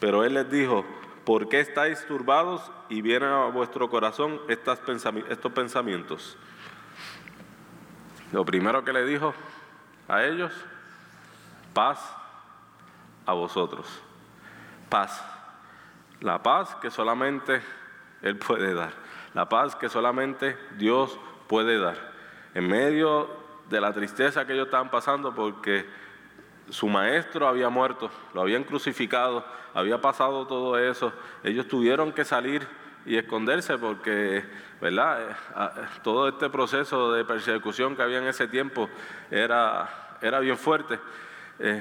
[0.00, 0.86] pero él les dijo,
[1.24, 6.38] ¿por qué estáis turbados y vienen a vuestro corazón estos pensamientos?
[8.32, 9.34] Lo primero que le dijo
[10.08, 10.52] a ellos,
[11.74, 12.00] paz
[13.26, 13.86] a vosotros.
[14.88, 15.22] Paz.
[16.20, 17.60] La paz que solamente
[18.22, 18.92] Él puede dar.
[19.34, 21.96] La paz que solamente Dios puede dar.
[22.54, 23.28] En medio
[23.68, 25.84] de la tristeza que ellos estaban pasando porque
[26.70, 31.12] su maestro había muerto, lo habían crucificado, había pasado todo eso,
[31.44, 32.66] ellos tuvieron que salir
[33.04, 34.44] y esconderse porque,
[34.80, 35.30] ¿verdad?
[35.30, 35.34] Eh,
[36.02, 38.88] todo este proceso de persecución que había en ese tiempo
[39.30, 40.98] era, era bien fuerte.
[41.58, 41.80] Eh,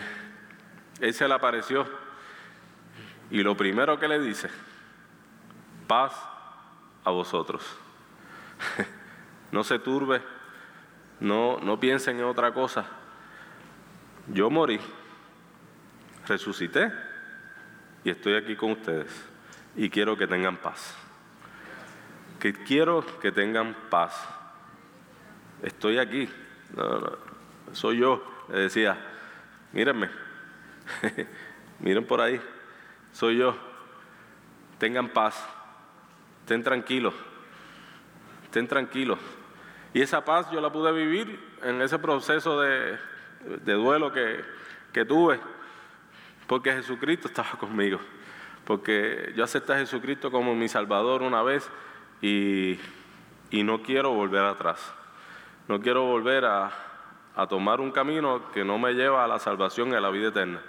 [1.00, 1.86] él se le apareció
[3.30, 4.50] y lo primero que le dice,
[5.88, 6.14] paz
[7.04, 7.64] a vosotros.
[9.52, 10.22] no se turbe,
[11.20, 12.86] no, no piensen en otra cosa.
[14.28, 14.80] Yo morí,
[16.28, 16.92] resucité
[18.04, 19.12] y estoy aquí con ustedes
[19.76, 20.96] y quiero que tengan paz
[22.46, 24.24] que quiero que tengan paz.
[25.64, 26.30] Estoy aquí,
[27.72, 28.98] soy yo, le decía,
[29.74, 30.12] mírenme,
[31.80, 32.40] miren por ahí,
[33.12, 33.56] soy yo,
[34.78, 35.48] tengan paz,
[36.42, 37.14] estén tranquilos,
[38.44, 39.20] estén tranquilos.
[39.96, 42.98] Y esa paz yo la pude vivir en ese proceso de,
[43.64, 45.40] duelo que, tuve,
[46.48, 48.00] porque Jesucristo estaba conmigo,
[48.66, 51.72] porque yo acepté a Jesucristo como mi Salvador una vez
[52.22, 52.78] y,
[53.52, 54.94] no quiero volver atrás.
[55.70, 56.72] No quiero volver a,
[57.48, 60.62] tomar un camino que no me lleva a la salvación y a la vida eterna.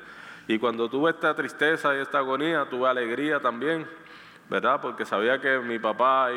[0.49, 3.87] Y cuando tuve esta tristeza y esta agonía, tuve alegría también,
[4.49, 4.81] ¿verdad?
[4.81, 6.29] Porque sabía que mi papá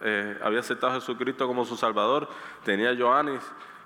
[0.00, 2.28] eh, había aceptado a Jesucristo como su Salvador.
[2.64, 3.24] Tenía a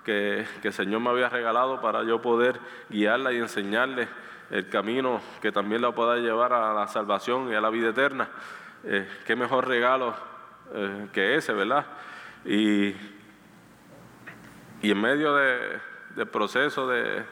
[0.05, 2.59] que, el Señor me había regalado para yo poder
[2.89, 4.07] guiarla y enseñarle
[4.51, 8.29] el camino que también la pueda llevar a la salvación y a la vida eterna.
[8.83, 10.15] Eh, qué mejor regalo
[10.73, 11.85] eh, que ese, ¿verdad?
[12.45, 12.95] Y,
[14.83, 15.35] en medio
[16.15, 17.25] del proceso de,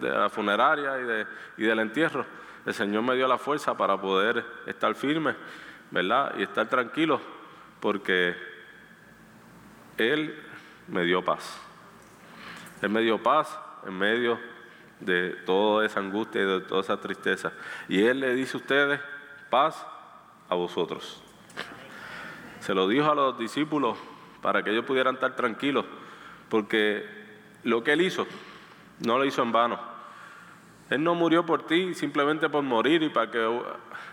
[0.00, 1.26] la funeraria y, de,
[1.56, 2.24] y del entierro,
[2.66, 5.34] el Señor me dio la fuerza para poder estar firme,
[5.90, 6.34] ¿verdad?
[6.38, 7.20] Y estar tranquilo,
[7.80, 8.34] porque
[9.96, 10.38] Él
[10.86, 11.60] me dio paz.
[12.82, 14.38] Él me dio paz en medio
[15.00, 17.52] de toda esa angustia y de toda esa tristeza.
[17.88, 19.00] Y Él le dice a ustedes,
[19.50, 19.86] paz
[20.48, 21.22] a vosotros.
[22.60, 23.96] Se lo dijo a los discípulos
[24.42, 25.84] para que ellos pudieran estar tranquilos,
[26.48, 27.17] porque
[27.64, 28.26] lo que Él hizo,
[29.04, 29.78] no lo hizo en vano.
[30.90, 33.62] Él no murió por ti simplemente por morir y para que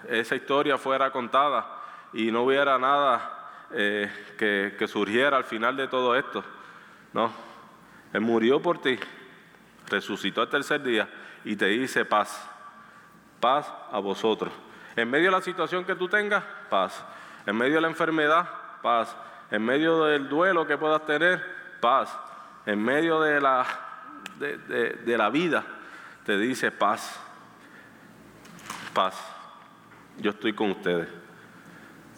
[0.09, 1.65] esa historia fuera contada
[2.11, 6.43] y no hubiera nada eh, que, que surgiera al final de todo esto.
[7.13, 7.31] No,
[8.11, 8.99] Él murió por ti
[9.87, 11.07] resucitó el tercer día
[11.43, 12.47] y te dice paz,
[13.39, 14.51] paz a vosotros.
[14.95, 17.03] En medio de la situación que tú tengas, paz.
[17.45, 18.47] En medio de la enfermedad,
[18.81, 19.15] paz.
[19.51, 21.43] En medio del duelo que puedas tener,
[21.81, 22.17] paz.
[22.65, 23.65] En medio de la,
[24.39, 25.63] de, la vida,
[26.25, 27.19] te dice paz.
[28.93, 29.15] Paz.
[30.17, 31.07] Yo estoy con ustedes.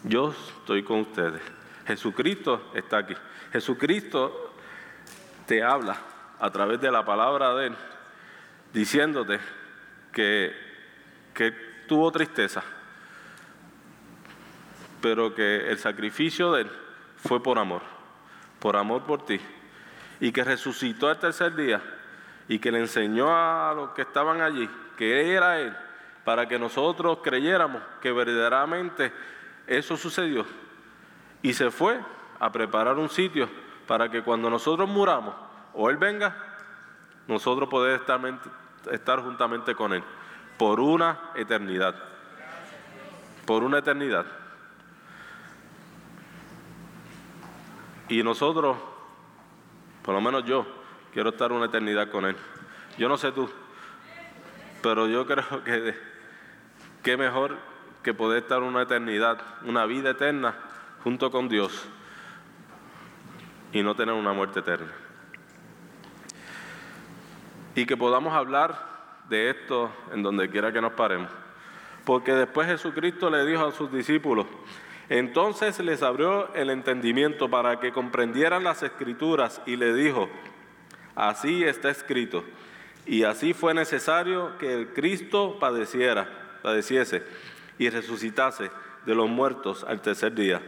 [0.04, 1.42] Yo estoy con ustedes.
[1.86, 3.14] Jesucristo está aquí.
[3.52, 4.54] Jesucristo
[5.46, 5.96] te habla
[6.38, 7.76] a través de la palabra de Él,
[8.72, 9.40] diciéndote
[10.12, 10.54] que,
[11.34, 11.50] que
[11.88, 12.62] tuvo tristeza,
[15.00, 16.70] pero que el sacrificio de Él
[17.16, 17.82] fue por amor,
[18.60, 19.40] por amor por ti,
[20.20, 21.80] y que resucitó el tercer día
[22.48, 25.74] y que le enseñó a los que estaban allí que era Él,
[26.24, 29.12] para que nosotros creyéramos que verdaderamente
[29.66, 30.44] eso sucedió.
[31.40, 32.00] Y se fue
[32.40, 33.48] a preparar un sitio
[33.86, 35.34] para que cuando nosotros muramos,
[35.72, 36.36] o Él venga,
[37.28, 38.20] nosotros podemos estar,
[38.90, 40.02] estar juntamente con Él
[40.58, 41.94] por una eternidad.
[43.46, 44.26] Por una eternidad.
[48.08, 48.76] Y nosotros,
[50.08, 50.64] por lo menos yo,
[51.12, 52.34] quiero estar una eternidad con Él.
[52.96, 53.46] Yo no sé tú,
[54.80, 55.94] pero yo creo que
[57.02, 57.58] qué mejor
[58.02, 60.54] que poder estar una eternidad, una vida eterna
[61.04, 61.86] junto con Dios
[63.70, 64.90] y no tener una muerte eterna
[67.74, 68.78] y que podamos hablar
[69.28, 71.28] de esto en donde quiera que nos paremos.
[72.06, 74.46] Porque después Jesucristo le dijo a sus discípulos,
[75.08, 80.28] entonces les abrió el entendimiento para que comprendieran las escrituras y le dijo,
[81.14, 82.44] así está escrito,
[83.06, 87.22] y así fue necesario que el Cristo padeciera, padeciese
[87.78, 88.70] y resucitase
[89.06, 90.60] de los muertos al tercer día,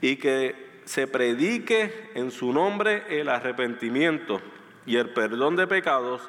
[0.00, 4.40] y que se predique en su nombre el arrepentimiento
[4.86, 6.28] y el perdón de pecados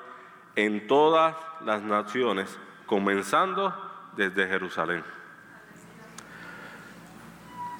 [0.55, 1.35] en todas
[1.65, 3.73] las naciones, comenzando
[4.17, 5.03] desde Jerusalén.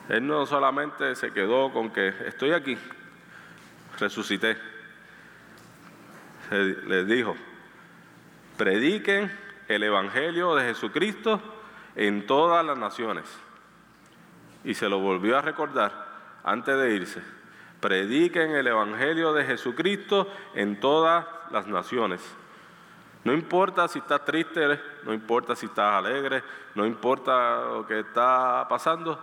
[0.09, 2.77] Él no solamente se quedó con que estoy aquí,
[3.99, 4.57] resucité.
[6.51, 7.35] Les dijo,
[8.57, 9.31] prediquen
[9.67, 11.39] el Evangelio de Jesucristo
[11.95, 13.25] en todas las naciones.
[14.63, 16.07] Y se lo volvió a recordar
[16.43, 17.21] antes de irse.
[17.79, 22.19] Prediquen el Evangelio de Jesucristo en todas las naciones.
[23.23, 26.43] No importa si estás triste, no importa si estás alegre,
[26.73, 29.19] no importa lo que está pasando,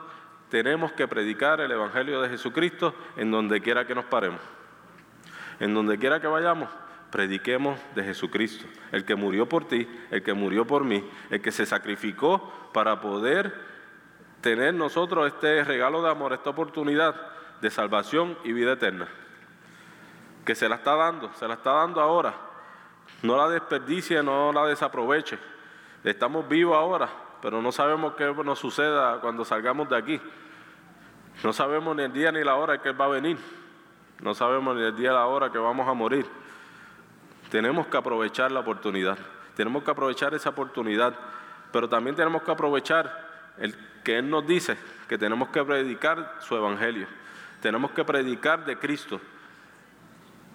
[0.51, 4.41] tenemos que predicar el Evangelio de Jesucristo en donde quiera que nos paremos.
[5.61, 6.69] En donde quiera que vayamos,
[7.11, 11.53] prediquemos de Jesucristo, el que murió por ti, el que murió por mí, el que
[11.53, 13.55] se sacrificó para poder
[14.41, 17.15] tener nosotros este regalo de amor, esta oportunidad
[17.61, 19.09] de salvación y vida eterna.
[20.45, 22.47] Que se la está dando, se la está dando ahora
[23.23, 25.39] no la desperdicie, no la desaproveche.
[26.05, 27.09] Estamos vivos ahora,
[27.43, 30.21] pero no sabemos qué nos suceda cuando salgamos de aquí.
[31.45, 33.39] No sabemos ni el día ni la hora que Él va a venir.
[34.21, 36.27] No sabemos ni el día ni la hora que vamos a morir.
[37.51, 39.19] Tenemos que aprovechar la oportunidad.
[39.55, 41.15] Tenemos que aprovechar esa oportunidad.
[41.73, 44.77] Pero también tenemos que aprovechar el que Él nos dice
[45.09, 47.07] que tenemos que predicar su evangelio.
[47.61, 49.21] Tenemos que predicar de Cristo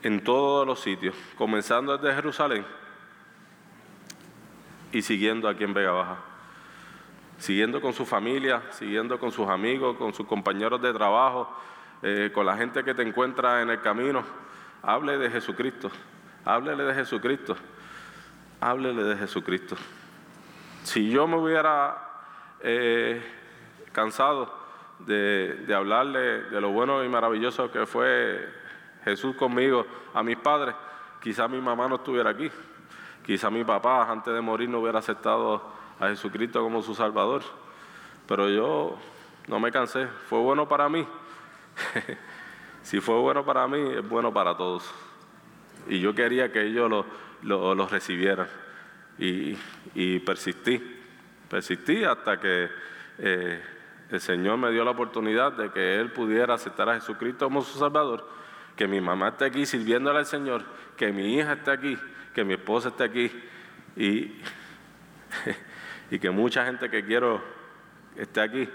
[0.04, 2.66] en todos los sitios, comenzando desde Jerusalén
[4.92, 6.31] y siguiendo aquí en Vega Baja.
[7.42, 11.52] Siguiendo con su familia, siguiendo con sus amigos, con sus compañeros de trabajo,
[12.04, 14.24] eh, con la gente que te encuentra en el camino.
[14.84, 15.90] Hable de Jesucristo,
[16.46, 17.56] háblele de Jesucristo,
[18.60, 19.76] háblele de Jesucristo.
[20.84, 21.98] Si yo me hubiera
[22.60, 23.20] eh,
[23.92, 24.54] cansado
[25.00, 28.48] de, hablarle de lo bueno y maravilloso que fue
[29.04, 30.76] Jesús conmigo a mis padres,
[31.20, 32.52] quizá mi mamá no estuviera aquí.
[33.26, 37.44] Quizá mi papá antes de morir no hubiera aceptado a Jesucristo como su Salvador.
[38.28, 38.98] Pero yo
[39.48, 40.08] no me cansé.
[40.28, 41.08] Fue bueno para mí.
[42.82, 44.92] si fue bueno para mí, es bueno para todos.
[45.88, 47.06] Y yo quería que ellos lo,
[47.76, 48.48] lo, recibieran.
[49.20, 49.56] Y,
[49.94, 50.82] y, persistí.
[51.48, 52.70] Persistí hasta que
[53.20, 53.62] eh,
[54.10, 57.78] el Señor me dio la oportunidad de que Él pudiera aceptar a Jesucristo como su
[57.78, 58.28] Salvador.
[58.76, 60.64] Que mi mamá esté aquí sirviéndole al Señor.
[60.98, 61.98] Que mi hija esté aquí.
[62.34, 63.32] Que mi esposa esté aquí.
[63.96, 64.40] Y,
[66.12, 67.42] y que mucha gente que quiero
[68.18, 68.70] esté aquí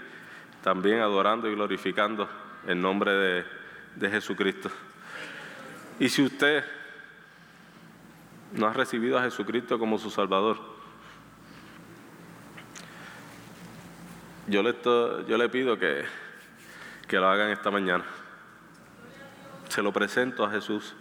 [0.63, 2.27] también adorando y glorificando
[2.67, 3.45] el nombre de,
[3.95, 4.69] de Jesucristo.
[5.99, 6.65] Y si usted
[8.53, 10.57] no ha recibido a Jesucristo como su Salvador,
[14.47, 14.75] yo le,
[15.27, 16.05] yo le pido que,
[17.07, 18.03] que lo hagan esta mañana.
[19.69, 20.95] Se lo presento a Jesús.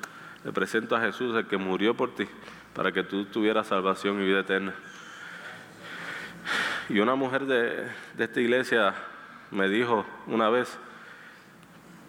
[0.45, 2.29] Le presento a Jesús, el que murió por ti,
[2.75, 4.75] para que tú tuvieras salvación y vida eterna.
[6.89, 8.95] Y una mujer de, de esta iglesia
[9.51, 10.79] me dijo una vez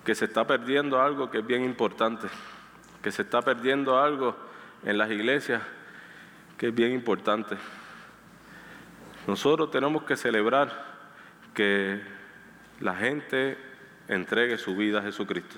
[0.05, 2.27] que se está perdiendo algo que es bien importante,
[3.01, 4.37] que se está perdiendo algo
[4.83, 5.61] en las iglesias
[6.57, 7.57] que es bien importante.
[9.27, 10.85] Nosotros tenemos que celebrar
[11.53, 12.01] que
[12.79, 13.57] la gente
[14.07, 15.55] entregue su vida a Jesucristo.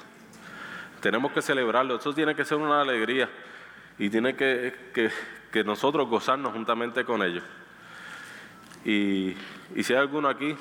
[1.02, 3.30] Tenemos que celebrarlo, eso tiene que ser una alegría
[3.98, 5.12] y tiene que, que,
[5.52, 7.44] que nosotros gozarnos juntamente con ellos.
[8.86, 9.36] Y,
[9.84, 10.56] si hay alguno aquí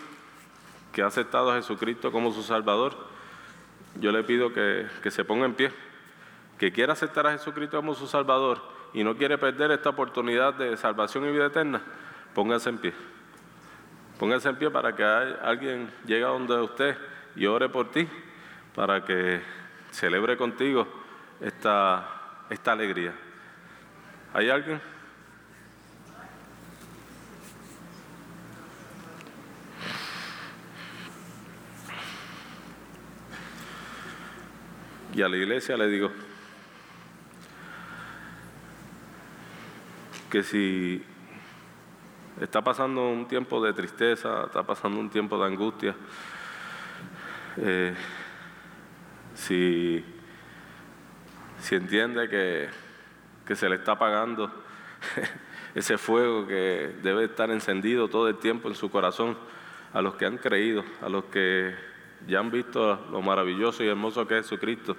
[0.93, 2.97] que ha aceptado a Jesucristo como su Salvador,
[4.01, 5.71] yo le pido que, se ponga en pie,
[6.59, 8.61] que quiera aceptar a Jesucristo como su Salvador
[8.93, 11.81] y no quiere perder esta oportunidad de salvación y vida eterna,
[12.35, 12.93] póngase en pie.
[14.19, 16.97] Póngase en pie para que alguien llegue a donde usted
[17.37, 18.09] y ore por ti,
[18.75, 19.41] para que
[19.93, 20.89] celebre contigo
[21.41, 23.13] esta, esta alegría.
[24.35, 24.81] ¿Hay alguien?
[35.19, 36.13] Y a la iglesia le digo
[40.31, 41.03] que si
[42.41, 45.97] está pasando un tiempo de tristeza, está pasando un tiempo de angustia,
[47.57, 47.97] eh,
[49.35, 50.05] si,
[51.63, 52.69] si entiende que,
[53.45, 54.53] que se le está apagando
[55.75, 59.37] ese fuego que debe estar encendido todo el tiempo en su corazón,
[59.93, 61.75] a los que han creído, a los que
[62.27, 64.97] ya han visto lo maravilloso y hermoso que es Jesucristo.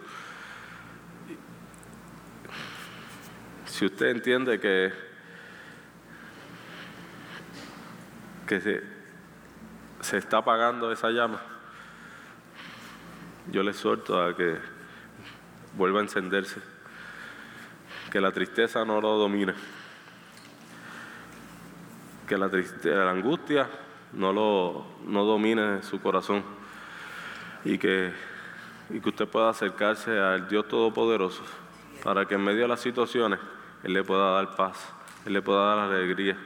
[3.65, 4.91] Si usted entiende que,
[8.47, 8.83] que se,
[10.01, 11.41] se está apagando esa llama,
[13.51, 14.57] yo le suelto a que
[15.75, 16.61] vuelva a encenderse,
[18.11, 19.53] que la tristeza no lo domine,
[22.27, 22.49] que la,
[22.83, 23.69] la angustia
[24.13, 26.58] no, lo, no domine su corazón
[27.65, 28.11] y que,
[28.89, 31.43] y que usted pueda acercarse al Dios Todopoderoso
[32.03, 33.39] para que en medio de las situaciones
[33.83, 34.93] Él le pueda dar paz,
[35.25, 36.37] Él le pueda dar alegría,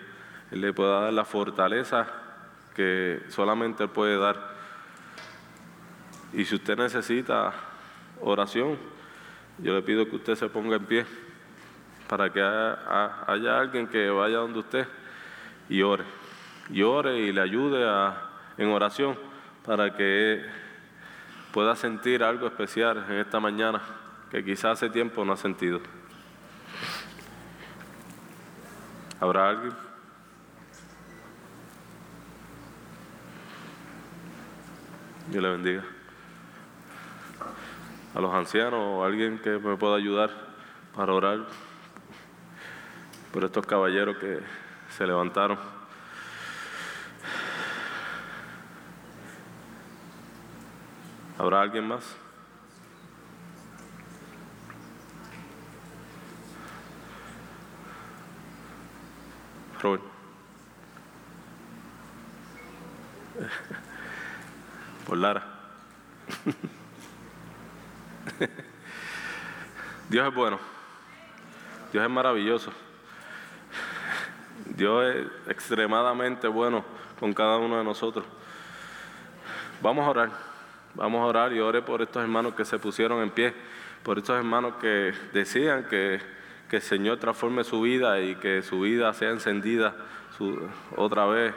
[0.51, 2.07] Él le pueda dar la fortaleza
[2.75, 4.53] que solamente Él puede dar.
[6.33, 7.53] Y si usted necesita
[8.21, 8.77] oración,
[9.59, 11.05] yo le pido que usted se ponga en pie
[12.07, 14.87] para que haya, alguien que vaya donde usted
[15.69, 16.03] y ore,
[16.69, 19.17] y ore y le ayude a, en oración
[19.65, 20.43] para que
[21.53, 23.79] pueda sentir algo especial en esta mañana
[24.31, 25.79] que quizás hace tiempo no ha sentido.
[29.19, 29.71] ¿Habrá alguien?
[35.27, 35.83] Dios le bendiga.
[38.15, 40.31] A los ancianos o alguien que me pueda ayudar
[40.95, 41.45] para orar
[43.31, 44.39] por estos caballeros que
[44.89, 45.59] se levantaron.
[51.37, 52.03] ¿Habrá alguien más?
[59.81, 60.13] Robert.
[65.07, 65.43] Por Lara.
[70.09, 70.59] Dios es bueno.
[71.91, 72.71] Dios es maravilloso.
[74.65, 76.83] Dios es extremadamente bueno
[77.19, 78.25] con cada uno de nosotros.
[79.81, 80.52] Vamos a orar.
[80.95, 83.53] Vamos a orar y ore por estos hermanos que se pusieron en pie,
[84.03, 86.19] por estos hermanos que decían que,
[86.73, 89.93] el Señor transforme su vida y que su vida sea encendida
[90.95, 91.53] otra vez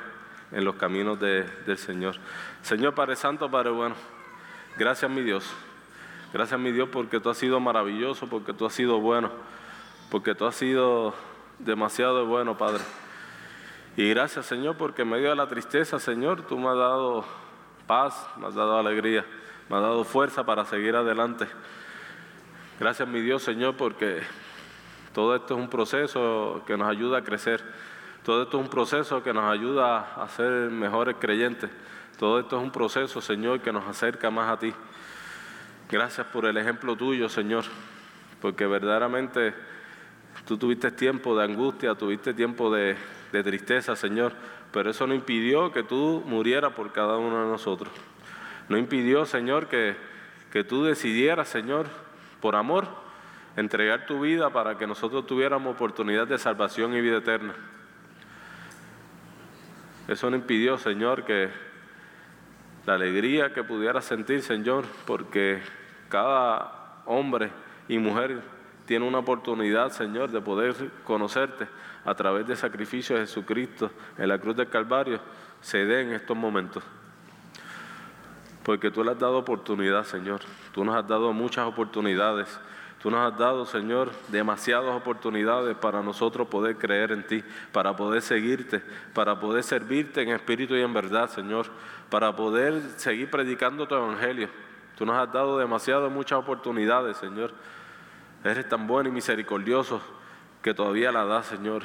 [0.53, 2.17] en los caminos del Señor.
[2.61, 3.95] Señor Padre Santo, Padre bueno,
[4.77, 5.51] gracias mi Dios.
[6.33, 9.31] Gracias, mi Dios, porque tú has sido maravilloso, porque tú has sido bueno,
[10.11, 11.15] porque tú has sido
[11.59, 12.83] demasiado bueno, Padre.
[13.97, 17.25] Y gracias, Señor, porque en medio de la tristeza, Señor, tú me has dado
[17.87, 19.25] paz, me has dado alegría,
[19.69, 21.47] me has dado fuerza para seguir adelante.
[22.79, 24.21] Gracias, mi Dios, Señor, porque
[25.13, 27.65] todo esto es un proceso que nos ayuda a crecer.
[28.23, 31.71] Todo esto es un proceso que nos ayuda a ser mejores creyentes.
[32.19, 34.75] Todo esto es un proceso, Señor, que nos acerca más a ti.
[35.89, 37.65] Gracias por el ejemplo tuyo, Señor,
[38.43, 39.55] porque verdaderamente
[40.45, 42.97] tú tuviste tiempo de angustia, tuviste tiempo de,
[43.33, 44.33] de tristeza, Señor,
[44.77, 47.91] pero eso no impidió que tú murieras por cada uno de nosotros.
[48.69, 49.97] No impidió, Señor, que,
[50.53, 51.87] que tú decidieras, Señor,
[52.43, 52.87] por amor,
[53.57, 57.55] entregar tu vida para que nosotros tuviéramos oportunidad de salvación y vida eterna.
[60.09, 61.49] Eso no impidió, Señor, que
[62.85, 65.63] la alegría que pudiera sentir, Señor, porque
[66.11, 67.51] cada hombre
[67.89, 68.43] y mujer
[68.87, 70.75] tiene una oportunidad, Señor, de poder
[71.05, 71.67] conocerte
[72.05, 75.21] a través del sacrificio de Jesucristo en la cruz del Calvario,
[75.61, 76.83] se dé en estos momentos.
[78.63, 80.41] Porque tú le has dado oportunidad, Señor.
[80.73, 82.61] Tú nos has dado muchas oportunidades.
[83.01, 88.23] Tú nos has dado, Señor, demasiadas oportunidades para nosotros poder creer en ti, para poder
[88.23, 88.83] seguirte,
[89.15, 91.67] para poder servirte en espíritu y en verdad, Señor,
[92.11, 94.49] para poder seguir predicando tu evangelio.
[94.97, 97.53] Tú nos has dado demasiadas, muchas oportunidades, Señor.
[98.47, 100.01] Eres tan bueno y misericordioso
[100.63, 101.83] que todavía la das, Señor.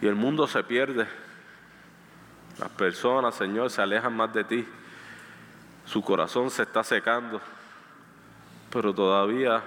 [0.00, 1.06] Y el mundo se pierde.
[2.58, 4.66] Las personas, Señor, se alejan más de ti.
[5.84, 7.42] Su corazón se está secando.
[8.70, 9.62] Pero todavía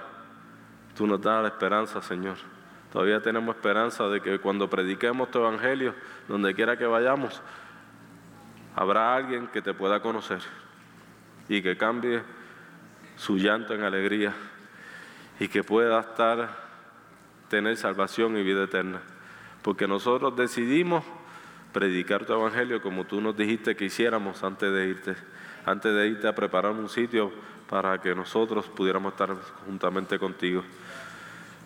[0.96, 2.36] tú nos das la esperanza, Señor.
[2.92, 5.94] Todavía tenemos esperanza de que cuando prediquemos tu evangelio,
[6.26, 7.40] donde quiera que vayamos,
[8.74, 10.40] habrá alguien que te pueda conocer
[11.48, 12.20] y que cambie
[13.14, 14.34] su llanto en alegría
[15.40, 16.54] y que pueda estar,
[17.48, 19.00] tener salvación y vida eterna.
[19.62, 21.02] Porque nosotros decidimos
[21.72, 25.16] predicar tu evangelio como tú nos dijiste que hiciéramos antes de irte,
[25.64, 27.32] antes de irte a preparar un sitio
[27.68, 29.34] para que nosotros pudiéramos estar
[29.64, 30.62] juntamente contigo.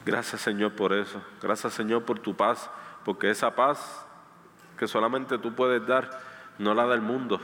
[0.06, 1.20] Gracias Señor por eso.
[1.42, 2.70] Gracias Señor por tu paz,
[3.04, 4.06] porque esa paz
[4.78, 6.20] que solamente tú puedes dar,
[6.58, 7.40] no la da el mundo,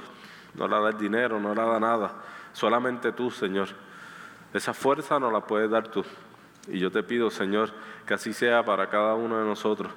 [0.55, 2.12] no la da el dinero, no la da nada,
[2.53, 3.89] solamente tú Señor.
[4.53, 6.05] Esa fuerza no la puedes dar tú.
[6.68, 7.70] Y yo te pido, Señor,
[8.07, 9.92] que así sea para cada uno de nosotros.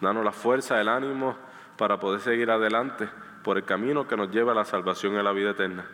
[0.00, 1.36] Danos la fuerza, el ánimo
[1.76, 3.08] para poder seguir adelante
[3.42, 5.86] por el camino que nos lleva a la salvación y a la vida eterna.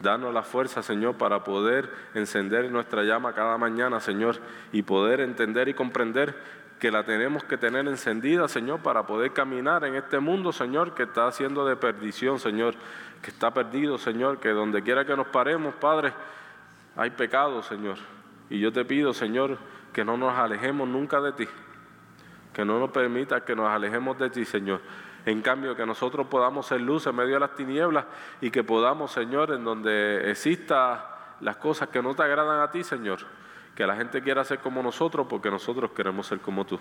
[0.00, 4.36] Danos la fuerza, Señor, para poder encender nuestra llama cada mañana, Señor,
[4.72, 6.36] y poder entender y comprender
[6.78, 11.02] que la tenemos que tener encendida, Señor, para poder caminar en este mundo, Señor, que
[11.02, 12.74] está haciendo de perdición, Señor,
[13.20, 16.12] que está perdido, Señor, que donde quiera que nos paremos, Padre,
[16.98, 17.96] hay pecado, Señor.
[18.50, 19.56] Y yo te pido, Señor,
[19.92, 21.48] que no nos alejemos nunca de ti,
[22.52, 24.80] que no nos permita que nos alejemos de ti, Señor.
[25.24, 28.04] En cambio, que nosotros podamos ser luz en medio de las tinieblas
[28.40, 32.82] y que podamos, Señor, en donde exista las cosas que no te agradan a ti,
[32.82, 33.20] Señor,
[33.76, 36.80] que la gente quiera ser como nosotros porque nosotros queremos ser como tú.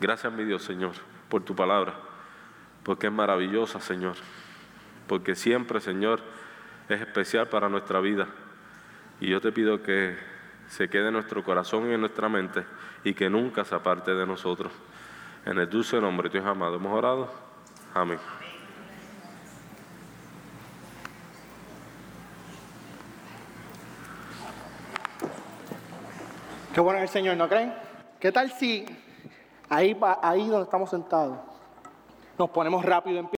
[0.00, 0.94] Gracias, mi Dios, Señor,
[1.28, 1.94] por tu palabra,
[2.82, 4.16] porque es maravillosa, Señor,
[5.06, 6.20] porque siempre, Señor,
[6.88, 8.26] es especial para nuestra vida.
[9.20, 10.16] Y yo te pido que
[10.68, 12.64] se quede en nuestro corazón y en nuestra mente
[13.04, 14.72] y que nunca se aparte de nosotros.
[15.44, 17.30] En el dulce nombre de Dios amado hemos orado.
[17.92, 18.18] Amén.
[26.72, 27.72] Qué bueno es el Señor, ¿no creen?
[28.18, 28.84] ¿Qué tal si
[29.68, 31.38] ahí, ahí donde estamos sentados
[32.36, 33.32] nos ponemos rápido en pie?